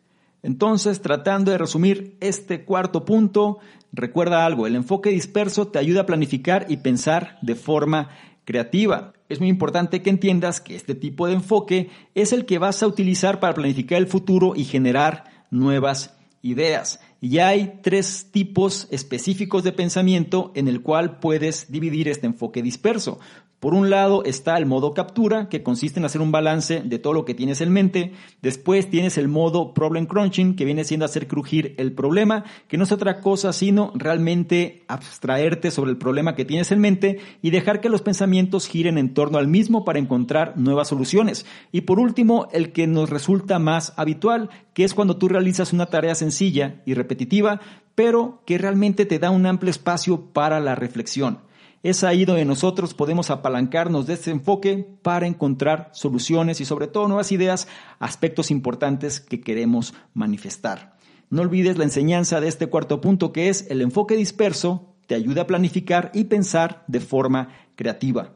[0.42, 3.58] Entonces, tratando de resumir este cuarto punto,
[3.96, 8.10] recuerda algo, el enfoque disperso te ayuda a planificar y pensar de forma
[8.44, 9.14] creativa.
[9.28, 12.86] Es muy importante que entiendas que este tipo de enfoque es el que vas a
[12.86, 17.00] utilizar para planificar el futuro y generar nuevas ideas.
[17.20, 23.18] Y hay tres tipos específicos de pensamiento en el cual puedes dividir este enfoque disperso.
[23.58, 27.14] Por un lado está el modo captura, que consiste en hacer un balance de todo
[27.14, 28.12] lo que tienes en mente.
[28.42, 32.84] Después tienes el modo problem crunching, que viene siendo hacer crujir el problema, que no
[32.84, 37.80] es otra cosa sino realmente abstraerte sobre el problema que tienes en mente y dejar
[37.80, 41.46] que los pensamientos giren en torno al mismo para encontrar nuevas soluciones.
[41.72, 45.86] Y por último, el que nos resulta más habitual, que es cuando tú realizas una
[45.86, 47.62] tarea sencilla y repetitiva,
[47.94, 51.38] pero que realmente te da un amplio espacio para la reflexión.
[51.82, 57.08] Es ahí donde nosotros podemos apalancarnos de este enfoque para encontrar soluciones y sobre todo
[57.08, 57.68] nuevas ideas,
[58.00, 60.98] aspectos importantes que queremos manifestar.
[61.30, 65.42] No olvides la enseñanza de este cuarto punto que es el enfoque disperso te ayuda
[65.42, 68.34] a planificar y pensar de forma creativa.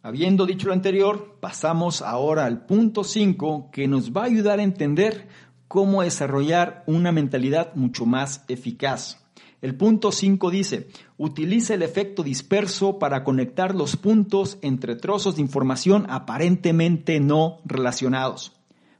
[0.00, 4.62] Habiendo dicho lo anterior, pasamos ahora al punto 5 que nos va a ayudar a
[4.62, 5.26] entender
[5.66, 9.18] cómo desarrollar una mentalidad mucho más eficaz.
[9.60, 15.42] El punto 5 dice, utiliza el efecto disperso para conectar los puntos entre trozos de
[15.42, 18.52] información aparentemente no relacionados.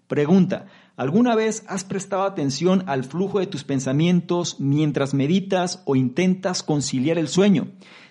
[0.09, 6.65] Pregunta, ¿alguna vez has prestado atención al flujo de tus pensamientos mientras meditas o intentas
[6.65, 7.69] conciliar el sueño?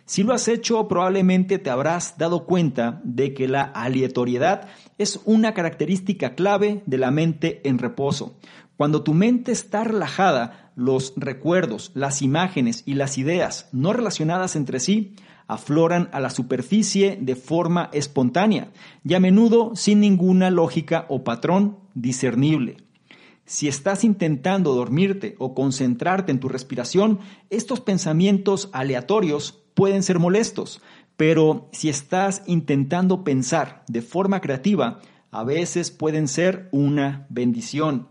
[0.07, 5.53] Si lo has hecho, probablemente te habrás dado cuenta de que la aleatoriedad es una
[5.53, 8.37] característica clave de la mente en reposo.
[8.77, 14.79] Cuando tu mente está relajada, los recuerdos, las imágenes y las ideas no relacionadas entre
[14.79, 15.13] sí
[15.45, 18.71] afloran a la superficie de forma espontánea
[19.03, 22.77] y a menudo sin ninguna lógica o patrón discernible.
[23.43, 30.81] Si estás intentando dormirte o concentrarte en tu respiración, estos pensamientos aleatorios pueden ser molestos,
[31.17, 38.07] pero si estás intentando pensar de forma creativa, a veces pueden ser una bendición.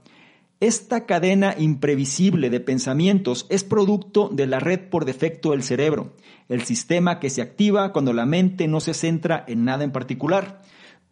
[0.61, 6.15] Esta cadena imprevisible de pensamientos es producto de la red por defecto del cerebro,
[6.49, 10.63] el sistema que se activa cuando la mente no se centra en nada en particular.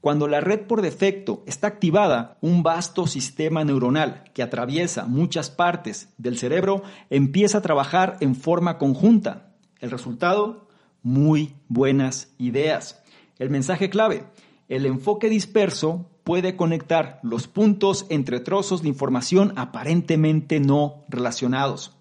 [0.00, 6.10] Cuando la red por defecto está activada, un vasto sistema neuronal que atraviesa muchas partes
[6.16, 9.53] del cerebro empieza a trabajar en forma conjunta.
[9.85, 10.66] El resultado,
[11.03, 13.03] muy buenas ideas.
[13.38, 14.25] El mensaje clave,
[14.70, 21.99] el enfoque disperso puede conectar los puntos entre trozos de información aparentemente no relacionados.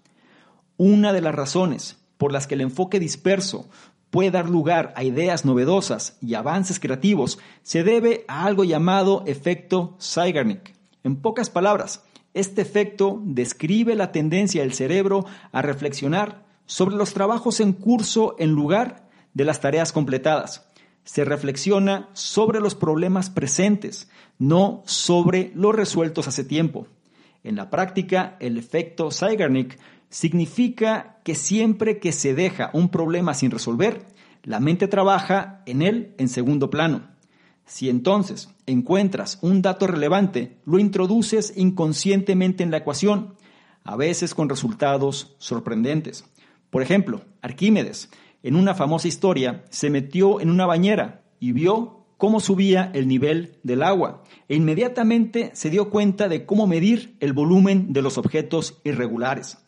[0.78, 3.68] Una de las razones por las que el enfoque disperso
[4.08, 9.94] puede dar lugar a ideas novedosas y avances creativos se debe a algo llamado efecto
[10.00, 10.74] Zeigarnik.
[11.02, 17.60] En pocas palabras, este efecto describe la tendencia del cerebro a reflexionar sobre los trabajos
[17.60, 20.66] en curso en lugar de las tareas completadas
[21.04, 26.88] se reflexiona sobre los problemas presentes, no sobre los resueltos hace tiempo.
[27.44, 33.50] En la práctica, el efecto Zeigarnik significa que siempre que se deja un problema sin
[33.50, 34.06] resolver,
[34.42, 37.02] la mente trabaja en él en segundo plano.
[37.66, 43.34] Si entonces encuentras un dato relevante, lo introduces inconscientemente en la ecuación,
[43.84, 46.24] a veces con resultados sorprendentes.
[46.74, 48.10] Por ejemplo, Arquímedes
[48.42, 53.60] en una famosa historia, se metió en una bañera y vio cómo subía el nivel
[53.62, 58.80] del agua e inmediatamente se dio cuenta de cómo medir el volumen de los objetos
[58.82, 59.58] irregulares.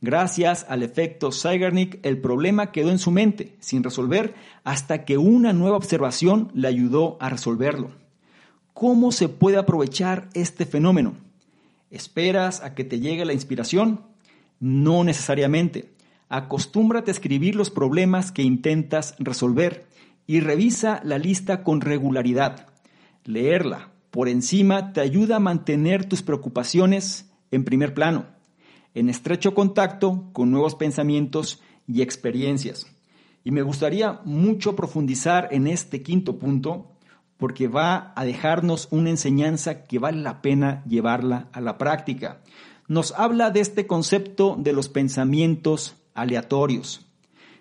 [0.00, 5.52] Gracias al efecto Zeigarnik, el problema quedó en su mente, sin resolver, hasta que una
[5.52, 7.90] nueva observación le ayudó a resolverlo.
[8.72, 11.12] ¿Cómo se puede aprovechar este fenómeno?
[11.90, 14.00] ¿Esperas a que te llegue la inspiración?
[14.60, 15.93] No necesariamente.
[16.28, 19.86] Acostúmbrate a escribir los problemas que intentas resolver
[20.26, 22.66] y revisa la lista con regularidad.
[23.24, 28.26] Leerla por encima te ayuda a mantener tus preocupaciones en primer plano,
[28.94, 32.86] en estrecho contacto con nuevos pensamientos y experiencias.
[33.42, 36.92] Y me gustaría mucho profundizar en este quinto punto
[37.36, 42.40] porque va a dejarnos una enseñanza que vale la pena llevarla a la práctica.
[42.86, 47.06] Nos habla de este concepto de los pensamientos aleatorios.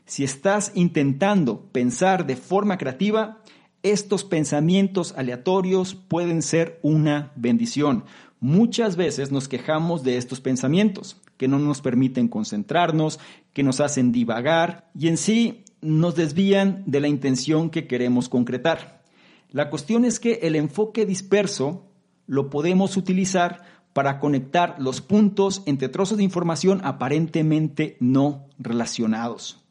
[0.06, 3.42] Si estás intentando pensar de forma creativa,
[3.84, 8.06] estos pensamientos aleatorios pueden ser una bendición.
[8.40, 13.20] Muchas veces nos quejamos de estos pensamientos, que no nos permiten concentrarnos,
[13.54, 19.04] que nos hacen divagar y en sí nos desvían de la intención que queremos concretar.
[19.50, 21.86] La cuestión es que el enfoque disperso
[22.26, 23.64] lo podemos utilizar
[23.94, 29.64] para conectar los puntos entre trozos de información aparentemente no relacionados.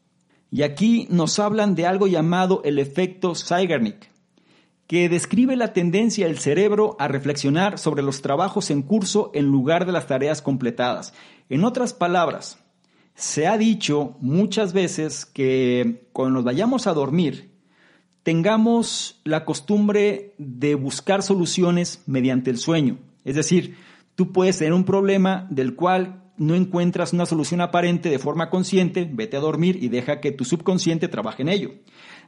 [0.49, 4.09] Y aquí nos hablan de algo llamado el efecto Zeigarnik,
[4.87, 9.85] que describe la tendencia del cerebro a reflexionar sobre los trabajos en curso en lugar
[9.85, 11.13] de las tareas completadas.
[11.49, 12.59] En otras palabras,
[13.15, 17.51] se ha dicho muchas veces que cuando nos vayamos a dormir,
[18.23, 22.97] tengamos la costumbre de buscar soluciones mediante el sueño.
[23.25, 23.75] Es decir,
[24.15, 29.09] Tú puedes tener un problema del cual no encuentras una solución aparente de forma consciente,
[29.11, 31.71] vete a dormir y deja que tu subconsciente trabaje en ello.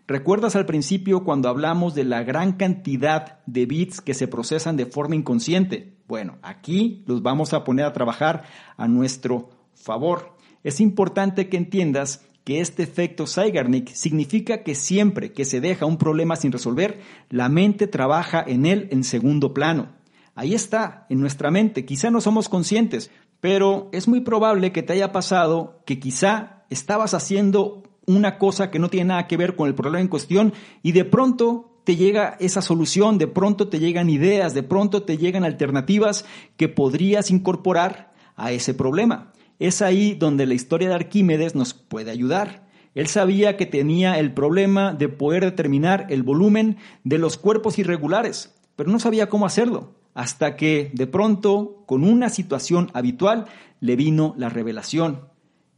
[0.07, 4.85] ¿Recuerdas al principio cuando hablamos de la gran cantidad de bits que se procesan de
[4.85, 5.97] forma inconsciente?
[6.07, 8.43] Bueno, aquí los vamos a poner a trabajar
[8.77, 10.35] a nuestro favor.
[10.63, 15.97] Es importante que entiendas que este efecto Zeigarnik significa que siempre que se deja un
[15.97, 16.99] problema sin resolver,
[17.31, 19.94] la mente trabaja en él en segundo plano.
[20.35, 21.85] Ahí está, en nuestra mente.
[21.85, 23.09] Quizá no somos conscientes,
[23.39, 28.77] pero es muy probable que te haya pasado que quizá estabas haciendo una cosa que
[28.77, 32.35] no tiene nada que ver con el problema en cuestión y de pronto te llega
[32.39, 36.25] esa solución, de pronto te llegan ideas, de pronto te llegan alternativas
[36.57, 39.31] que podrías incorporar a ese problema.
[39.59, 42.67] Es ahí donde la historia de Arquímedes nos puede ayudar.
[42.93, 48.53] Él sabía que tenía el problema de poder determinar el volumen de los cuerpos irregulares,
[48.75, 53.45] pero no sabía cómo hacerlo, hasta que de pronto, con una situación habitual,
[53.81, 55.27] le vino la revelación.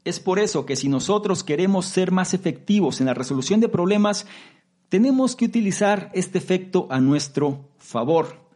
[0.05, 4.25] Es por eso que si nosotros queremos ser más efectivos en la resolución de problemas,
[4.87, 8.47] tenemos que utilizar este efecto a nuestro favor.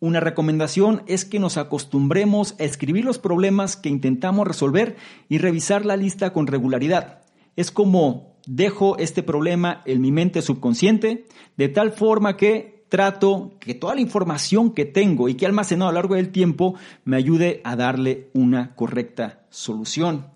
[0.00, 4.96] Una recomendación es que nos acostumbremos a escribir los problemas que intentamos resolver
[5.28, 7.22] y revisar la lista con regularidad.
[7.54, 13.72] Es como dejo este problema en mi mente subconsciente de tal forma que trato que
[13.72, 16.74] toda la información que tengo y que he almacenado a lo largo del tiempo
[17.06, 20.26] me ayude a darle una correcta solución.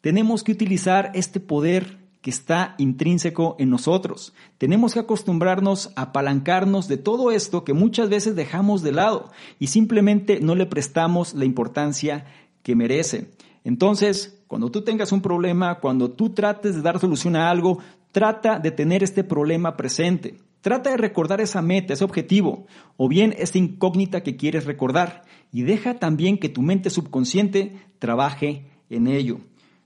[0.00, 4.32] Tenemos que utilizar este poder que está intrínseco en nosotros.
[4.56, 9.66] Tenemos que acostumbrarnos a apalancarnos de todo esto que muchas veces dejamos de lado y
[9.66, 12.24] simplemente no le prestamos la importancia
[12.62, 13.30] que merece.
[13.62, 17.78] Entonces, cuando tú tengas un problema, cuando tú trates de dar solución a algo,
[18.10, 20.38] trata de tener este problema presente.
[20.60, 25.62] Trata de recordar esa meta, ese objetivo, o bien esta incógnita que quieres recordar, y
[25.62, 29.40] deja también que tu mente subconsciente trabaje en ello.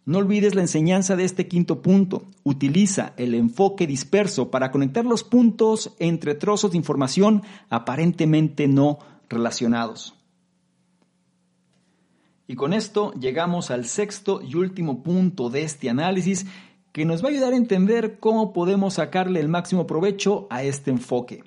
[0.06, 2.26] No olvides la enseñanza de este quinto punto.
[2.42, 8.98] Utiliza el enfoque disperso para conectar los puntos entre trozos de información aparentemente no
[9.30, 10.14] relacionados.
[12.46, 16.44] Y con esto llegamos al sexto y último punto de este análisis
[16.94, 20.92] que nos va a ayudar a entender cómo podemos sacarle el máximo provecho a este
[20.92, 21.42] enfoque.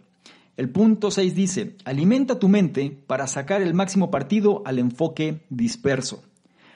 [0.58, 6.22] El punto 6 dice, alimenta tu mente para sacar el máximo partido al enfoque disperso.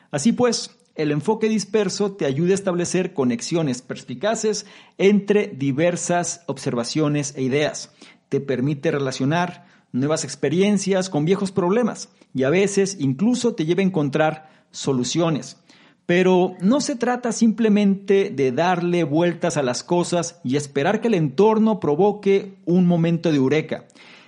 [0.09, 4.65] Así pues, el enfoque disperso te ayuda a establecer conexiones perspicaces
[4.97, 7.91] entre diversas observaciones e ideas.
[8.29, 13.85] Te permite relacionar nuevas experiencias con viejos problemas y a veces incluso te lleva a
[13.85, 15.60] encontrar soluciones.
[16.05, 21.13] Pero no se trata simplemente de darle vueltas a las cosas y esperar que el
[21.13, 23.85] entorno provoque un momento de eureka.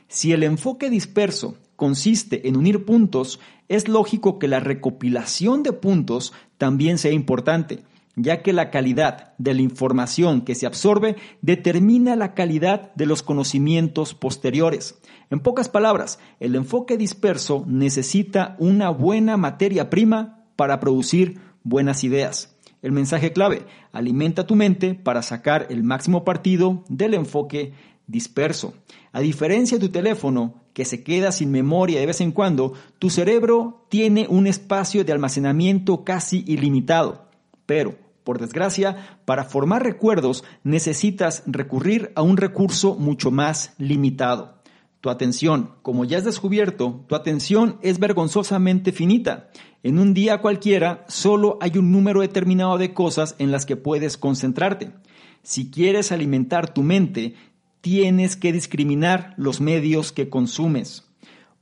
[0.08, 6.34] Si el enfoque disperso consiste en unir puntos, es lógico que la recopilación de puntos
[6.58, 7.84] también sea importante,
[8.16, 13.24] ya que la calidad de la información que se absorbe determina la calidad de los
[13.24, 15.00] conocimientos posteriores.
[15.30, 22.56] En pocas palabras, el enfoque disperso necesita una buena materia prima para producir buenas ideas.
[22.82, 27.74] El mensaje clave, alimenta tu mente para sacar el máximo partido del enfoque
[28.08, 28.74] disperso.
[29.12, 33.10] A diferencia de tu teléfono, que se queda sin memoria de vez en cuando, tu
[33.10, 37.30] cerebro tiene un espacio de almacenamiento casi ilimitado.
[37.66, 44.63] Pero, por desgracia, para formar recuerdos necesitas recurrir a un recurso mucho más limitado.
[45.04, 49.50] Tu atención, como ya has descubierto, tu atención es vergonzosamente finita.
[49.84, 54.16] En un día cualquiera solo hay un número determinado de cosas en las que puedes
[54.16, 54.94] concentrarte.
[55.42, 57.36] Si quieres alimentar tu mente,
[57.82, 61.04] tienes que discriminar los medios que consumes.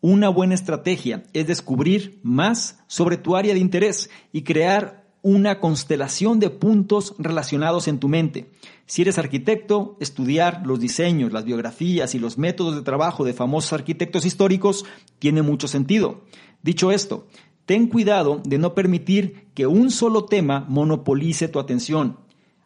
[0.01, 6.39] Una buena estrategia es descubrir más sobre tu área de interés y crear una constelación
[6.39, 8.51] de puntos relacionados en tu mente.
[8.85, 13.73] Si eres arquitecto, estudiar los diseños, las biografías y los métodos de trabajo de famosos
[13.73, 14.85] arquitectos históricos
[15.19, 16.21] tiene mucho sentido.
[16.63, 17.27] Dicho esto,
[17.65, 22.17] ten cuidado de no permitir que un solo tema monopolice tu atención.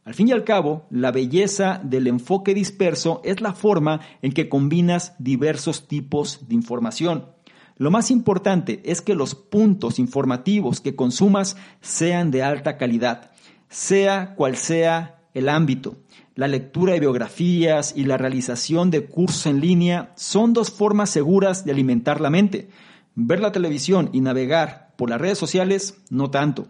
[0.05, 4.49] Al fin y al cabo, la belleza del enfoque disperso es la forma en que
[4.49, 7.34] combinas diversos tipos de información.
[7.77, 13.31] Lo más importante es que los puntos informativos que consumas sean de alta calidad,
[13.67, 15.97] sea cual sea el ámbito.
[16.35, 21.65] La lectura de biografías y la realización de cursos en línea son dos formas seguras
[21.65, 22.69] de alimentar la mente.
[23.13, 26.67] Ver la televisión y navegar por las redes sociales, no tanto.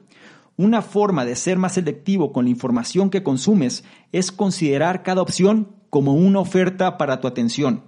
[0.58, 5.76] Una forma de ser más selectivo con la información que consumes es considerar cada opción
[5.92, 7.84] como una oferta para tu atención.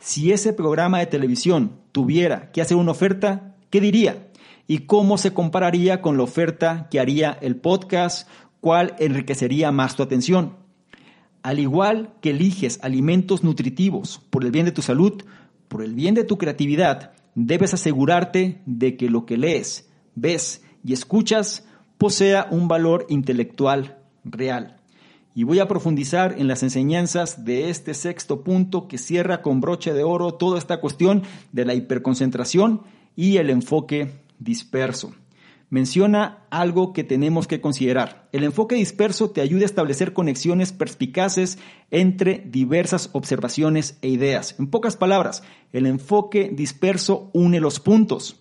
[0.00, 4.28] Si ese programa de televisión tuviera que hacer una oferta, ¿qué diría?
[4.66, 8.26] ¿Y cómo se compararía con la oferta que haría el podcast?
[8.60, 10.56] ¿Cuál enriquecería más tu atención?
[11.42, 15.22] Al igual que eliges alimentos nutritivos por el bien de tu salud,
[15.68, 20.94] por el bien de tu creatividad, debes asegurarte de que lo que lees, ves y
[20.94, 21.66] escuchas
[21.98, 24.79] posea un valor intelectual real.
[25.34, 29.92] Y voy a profundizar en las enseñanzas de este sexto punto que cierra con broche
[29.92, 31.22] de oro toda esta cuestión
[31.52, 32.82] de la hiperconcentración
[33.14, 35.12] y el enfoque disperso.
[35.70, 38.28] menciona algo que tenemos que considerar.
[38.32, 41.58] El enfoque disperso te ayuda a establecer conexiones perspicaces
[41.92, 44.56] entre diversas observaciones e ideas.
[44.58, 48.40] En pocas palabras, el enfoque disperso une los puntos.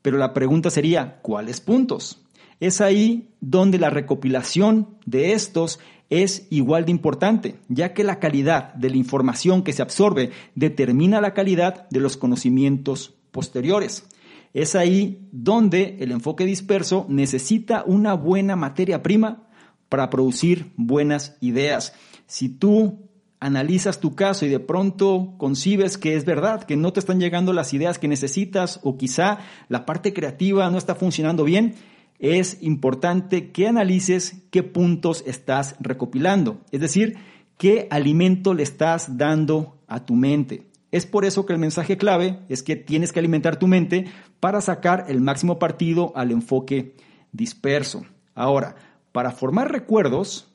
[0.00, 2.22] Pero la pregunta sería, ¿cuáles puntos?
[2.60, 5.80] Es ahí donde la recopilación de estos
[6.10, 11.20] es igual de importante, ya que la calidad de la información que se absorbe determina
[11.20, 14.06] la calidad de los conocimientos posteriores.
[14.52, 19.48] Es ahí donde el enfoque disperso necesita una buena materia prima
[19.88, 21.94] para producir buenas ideas.
[22.26, 23.08] Si tú
[23.40, 27.52] analizas tu caso y de pronto concibes que es verdad, que no te están llegando
[27.52, 29.38] las ideas que necesitas o quizá
[29.68, 31.74] la parte creativa no está funcionando bien,
[32.18, 37.16] es importante que analices qué puntos estás recopilando, es decir,
[37.58, 40.66] qué alimento le estás dando a tu mente.
[40.90, 44.06] Es por eso que el mensaje clave es que tienes que alimentar tu mente
[44.38, 46.94] para sacar el máximo partido al enfoque
[47.32, 48.06] disperso.
[48.34, 48.76] Ahora,
[49.10, 50.52] para formar recuerdos,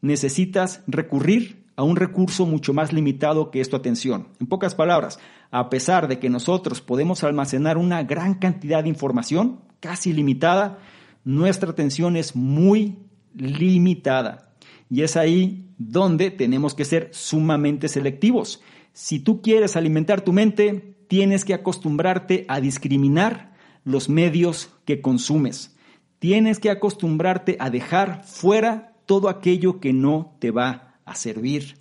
[0.00, 4.28] necesitas recurrir a un recurso mucho más limitado que es tu atención.
[4.40, 5.18] En pocas palabras,
[5.50, 10.78] a pesar de que nosotros podemos almacenar una gran cantidad de información, casi limitada,
[11.26, 12.98] nuestra atención es muy
[13.34, 14.54] limitada.
[14.88, 18.62] Y es ahí donde tenemos que ser sumamente selectivos.
[18.92, 25.76] Si tú quieres alimentar tu mente, tienes que acostumbrarte a discriminar los medios que consumes.
[26.20, 31.76] Tienes que acostumbrarte a dejar fuera todo aquello que no te va a servir.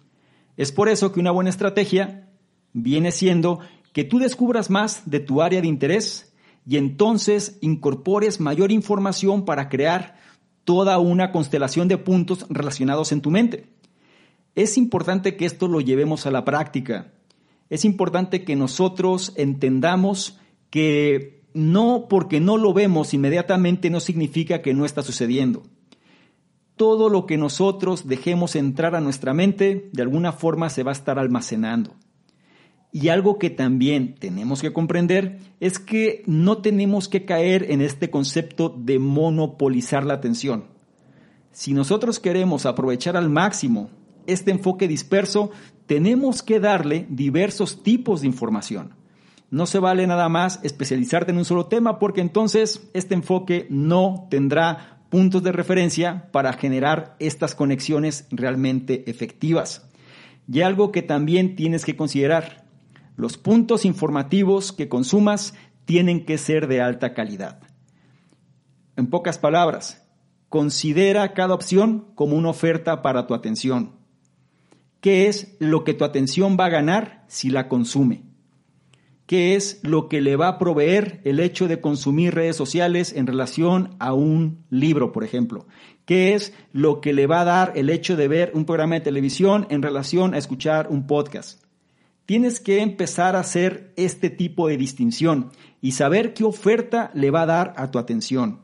[0.57, 2.29] Es por eso que una buena estrategia
[2.73, 3.59] viene siendo
[3.93, 6.33] que tú descubras más de tu área de interés
[6.67, 10.15] y entonces incorpores mayor información para crear
[10.63, 13.69] toda una constelación de puntos relacionados en tu mente.
[14.55, 17.13] Es importante que esto lo llevemos a la práctica.
[17.69, 20.39] Es importante que nosotros entendamos
[20.69, 25.63] que no porque no lo vemos inmediatamente no significa que no está sucediendo.
[26.75, 30.93] Todo lo que nosotros dejemos entrar a nuestra mente de alguna forma se va a
[30.93, 31.95] estar almacenando.
[32.95, 38.09] Y algo que también tenemos que comprender es que no tenemos que caer en este
[38.09, 40.67] concepto de monopolizar la atención.
[41.51, 43.89] Si nosotros queremos aprovechar al máximo
[44.27, 45.51] este enfoque disperso,
[45.87, 48.93] tenemos que darle diversos tipos de información.
[49.51, 54.25] No se vale nada más especializarte en un solo tema porque entonces este enfoque no
[54.31, 59.85] tendrá puntos de referencia para generar estas conexiones realmente efectivas.
[60.49, 62.64] Y algo que también tienes que considerar,
[63.15, 65.53] los puntos informativos que consumas
[65.85, 67.61] tienen que ser de alta calidad.
[68.95, 70.03] En pocas palabras,
[70.49, 73.95] considera cada opción como una oferta para tu atención
[75.05, 78.23] qué es lo que tu atención va a ganar si la consume,
[79.27, 83.27] qué es lo que le va a proveer el hecho de consumir redes sociales en
[83.27, 85.67] relación a un libro, por ejemplo,
[86.05, 89.01] qué es lo que le va a dar el hecho de ver un programa de
[89.01, 91.64] televisión en relación a escuchar un podcast.
[92.25, 97.43] Tienes que empezar a hacer este tipo de distinción y saber qué oferta le va
[97.43, 98.61] a dar a tu atención.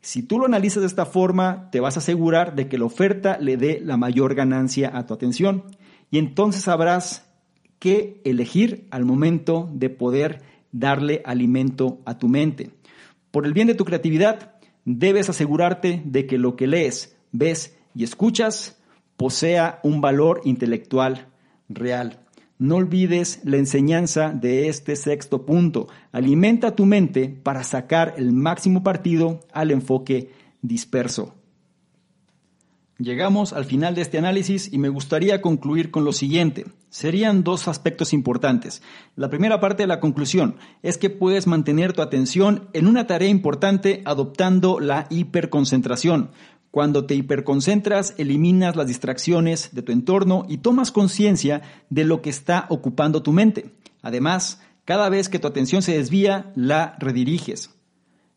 [0.00, 3.38] Si tú lo analizas de esta forma, te vas a asegurar de que la oferta
[3.38, 5.64] le dé la mayor ganancia a tu atención
[6.10, 7.30] y entonces sabrás
[7.78, 12.72] qué elegir al momento de poder darle alimento a tu mente.
[13.30, 18.02] Por el bien de tu creatividad, debes asegurarte de que lo que lees, ves y
[18.02, 18.80] escuchas
[19.16, 21.28] posea un valor intelectual
[21.68, 22.23] real.
[22.58, 25.88] No olvides la enseñanza de este sexto punto.
[26.12, 30.30] Alimenta tu mente para sacar el máximo partido al enfoque
[30.62, 31.34] disperso.
[32.98, 36.64] Llegamos al final de este análisis y me gustaría concluir con lo siguiente.
[36.90, 38.82] Serían dos aspectos importantes.
[39.16, 43.28] La primera parte de la conclusión es que puedes mantener tu atención en una tarea
[43.28, 46.30] importante adoptando la hiperconcentración.
[46.74, 52.30] Cuando te hiperconcentras, eliminas las distracciones de tu entorno y tomas conciencia de lo que
[52.30, 53.66] está ocupando tu mente.
[54.02, 57.70] Además, cada vez que tu atención se desvía, la rediriges.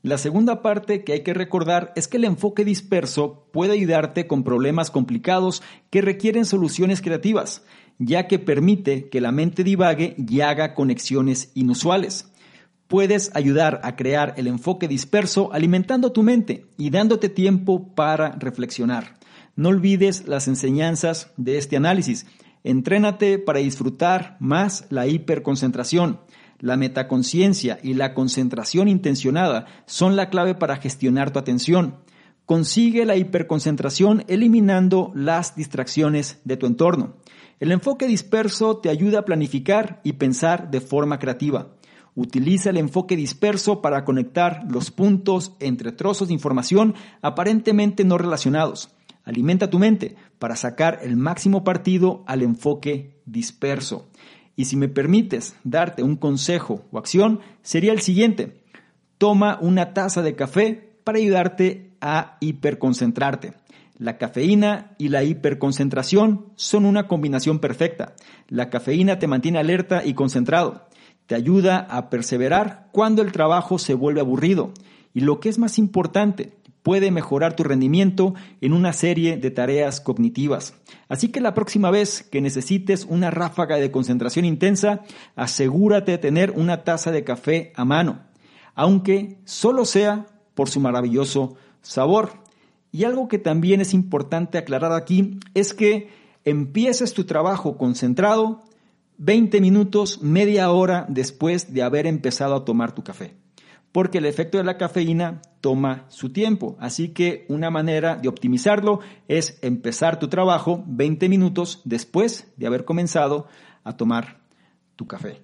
[0.04, 4.44] La segunda parte que hay que recordar es que el enfoque disperso puede ayudarte con
[4.44, 7.64] problemas complicados que requieren soluciones creativas,
[7.98, 12.32] ya que permite que la mente divague y haga conexiones inusuales
[12.88, 19.18] puedes ayudar a crear el enfoque disperso alimentando tu mente y dándote tiempo para reflexionar.
[19.56, 22.26] No olvides las enseñanzas de este análisis.
[22.64, 26.20] Entrénate para disfrutar más la hiperconcentración.
[26.60, 31.96] La metaconciencia y la concentración intencionada son la clave para gestionar tu atención.
[32.46, 37.16] Consigue la hiperconcentración eliminando las distracciones de tu entorno.
[37.60, 41.77] El enfoque disperso te ayuda a planificar y pensar de forma creativa.
[42.18, 48.90] Utiliza el enfoque disperso para conectar los puntos entre trozos de información aparentemente no relacionados.
[49.24, 54.10] Alimenta tu mente para sacar el máximo partido al enfoque disperso.
[54.56, 58.64] Y si me permites darte un consejo o acción, sería el siguiente.
[59.20, 63.54] Toma una taza de café para ayudarte a hiperconcentrarte.
[64.00, 68.16] La cafeína y la hiperconcentración son una combinación perfecta.
[68.48, 70.87] La cafeína te mantiene alerta y concentrado.
[71.28, 74.72] Te ayuda a perseverar cuando el trabajo se vuelve aburrido.
[75.14, 76.58] Y lo que es más importante,
[76.88, 80.74] puede mejorar tu rendimiento en una serie de tareas cognitivas.
[81.10, 85.02] Así que la próxima vez que necesites una ráfaga de concentración intensa,
[85.36, 88.20] asegúrate de tener una taza de café a mano,
[88.74, 92.32] aunque solo sea por su maravilloso sabor.
[92.94, 96.10] Y algo que también es importante aclarar aquí es que
[96.46, 98.64] empieces tu trabajo concentrado
[99.18, 103.36] 20 minutos, media hora después de haber empezado a tomar tu café
[103.98, 106.78] porque el efecto de la cafeína toma su tiempo.
[106.80, 112.86] Así que una manera de optimizarlo es empezar tu trabajo 20 minutos después de haber
[112.86, 113.48] comenzado
[113.84, 114.42] a tomar
[114.96, 115.42] tu café.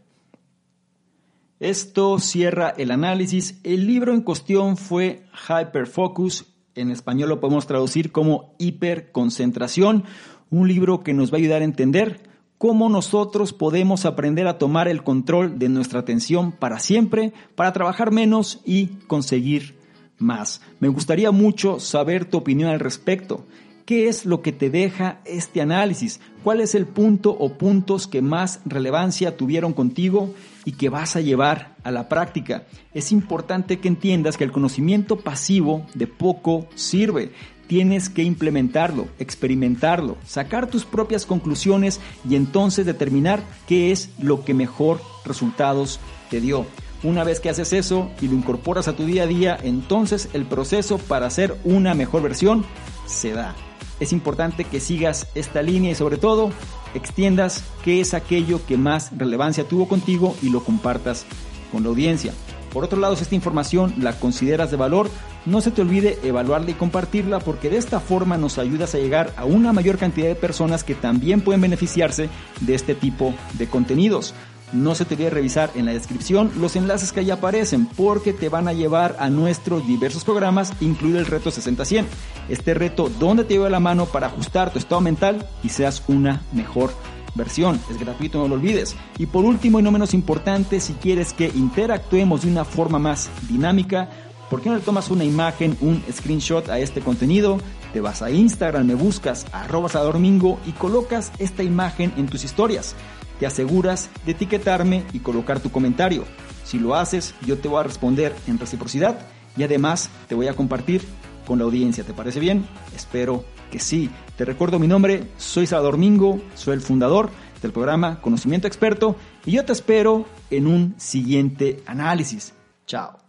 [1.59, 3.59] Esto cierra el análisis.
[3.63, 6.45] El libro en cuestión fue Hyperfocus.
[6.75, 10.03] En español lo podemos traducir como hiperconcentración.
[10.51, 12.32] Un libro que nos va a ayudar a entender
[12.63, 18.13] cómo nosotros podemos aprender a tomar el control de nuestra atención para siempre, para trabajar
[18.13, 19.77] menos y conseguir
[20.17, 20.61] más.
[20.79, 23.45] Me gustaría mucho saber tu opinión al respecto.
[23.85, 26.21] ¿Qué es lo que te deja este análisis?
[26.41, 30.33] ¿Cuál es el punto o puntos que más relevancia tuvieron contigo
[30.63, 32.63] y que vas a llevar a la práctica?
[32.93, 37.33] Es importante que entiendas que el conocimiento pasivo de poco sirve
[37.67, 44.53] tienes que implementarlo, experimentarlo, sacar tus propias conclusiones y entonces determinar qué es lo que
[44.53, 45.99] mejor resultados
[46.29, 46.65] te dio.
[47.03, 50.45] Una vez que haces eso y lo incorporas a tu día a día, entonces el
[50.45, 52.65] proceso para hacer una mejor versión
[53.05, 53.55] se da.
[53.99, 56.51] Es importante que sigas esta línea y sobre todo
[56.93, 61.25] extiendas qué es aquello que más relevancia tuvo contigo y lo compartas
[61.71, 62.33] con la audiencia.
[62.73, 65.09] Por otro lado, si esta información la consideras de valor,
[65.45, 69.31] no se te olvide evaluarla y compartirla porque de esta forma nos ayudas a llegar
[69.37, 72.29] a una mayor cantidad de personas que también pueden beneficiarse
[72.61, 74.33] de este tipo de contenidos.
[74.71, 78.49] No se te olvide revisar en la descripción los enlaces que ahí aparecen porque te
[78.49, 82.05] van a llevar a nuestros diversos programas, incluido el reto 60-100.
[82.49, 86.41] Este reto donde te lleva la mano para ajustar tu estado mental y seas una
[86.53, 86.91] mejor
[87.35, 87.79] versión.
[87.89, 88.95] Es gratuito, no lo olvides.
[89.17, 93.29] Y por último y no menos importante, si quieres que interactuemos de una forma más
[93.49, 94.09] dinámica,
[94.49, 97.59] ¿por qué no le tomas una imagen, un screenshot a este contenido?
[97.93, 102.95] Te vas a Instagram, me buscas arroba domingo y colocas esta imagen en tus historias.
[103.39, 106.25] Te aseguras de etiquetarme y colocar tu comentario.
[106.63, 109.19] Si lo haces, yo te voy a responder en reciprocidad
[109.57, 111.03] y además te voy a compartir
[111.45, 112.03] con la audiencia.
[112.03, 112.65] ¿Te parece bien?
[112.95, 114.09] Espero que sí.
[114.37, 117.29] Te recuerdo mi nombre, soy Salvador Mingo, soy el fundador
[117.61, 119.15] del programa Conocimiento Experto
[119.45, 122.53] y yo te espero en un siguiente análisis.
[122.87, 123.22] Chao.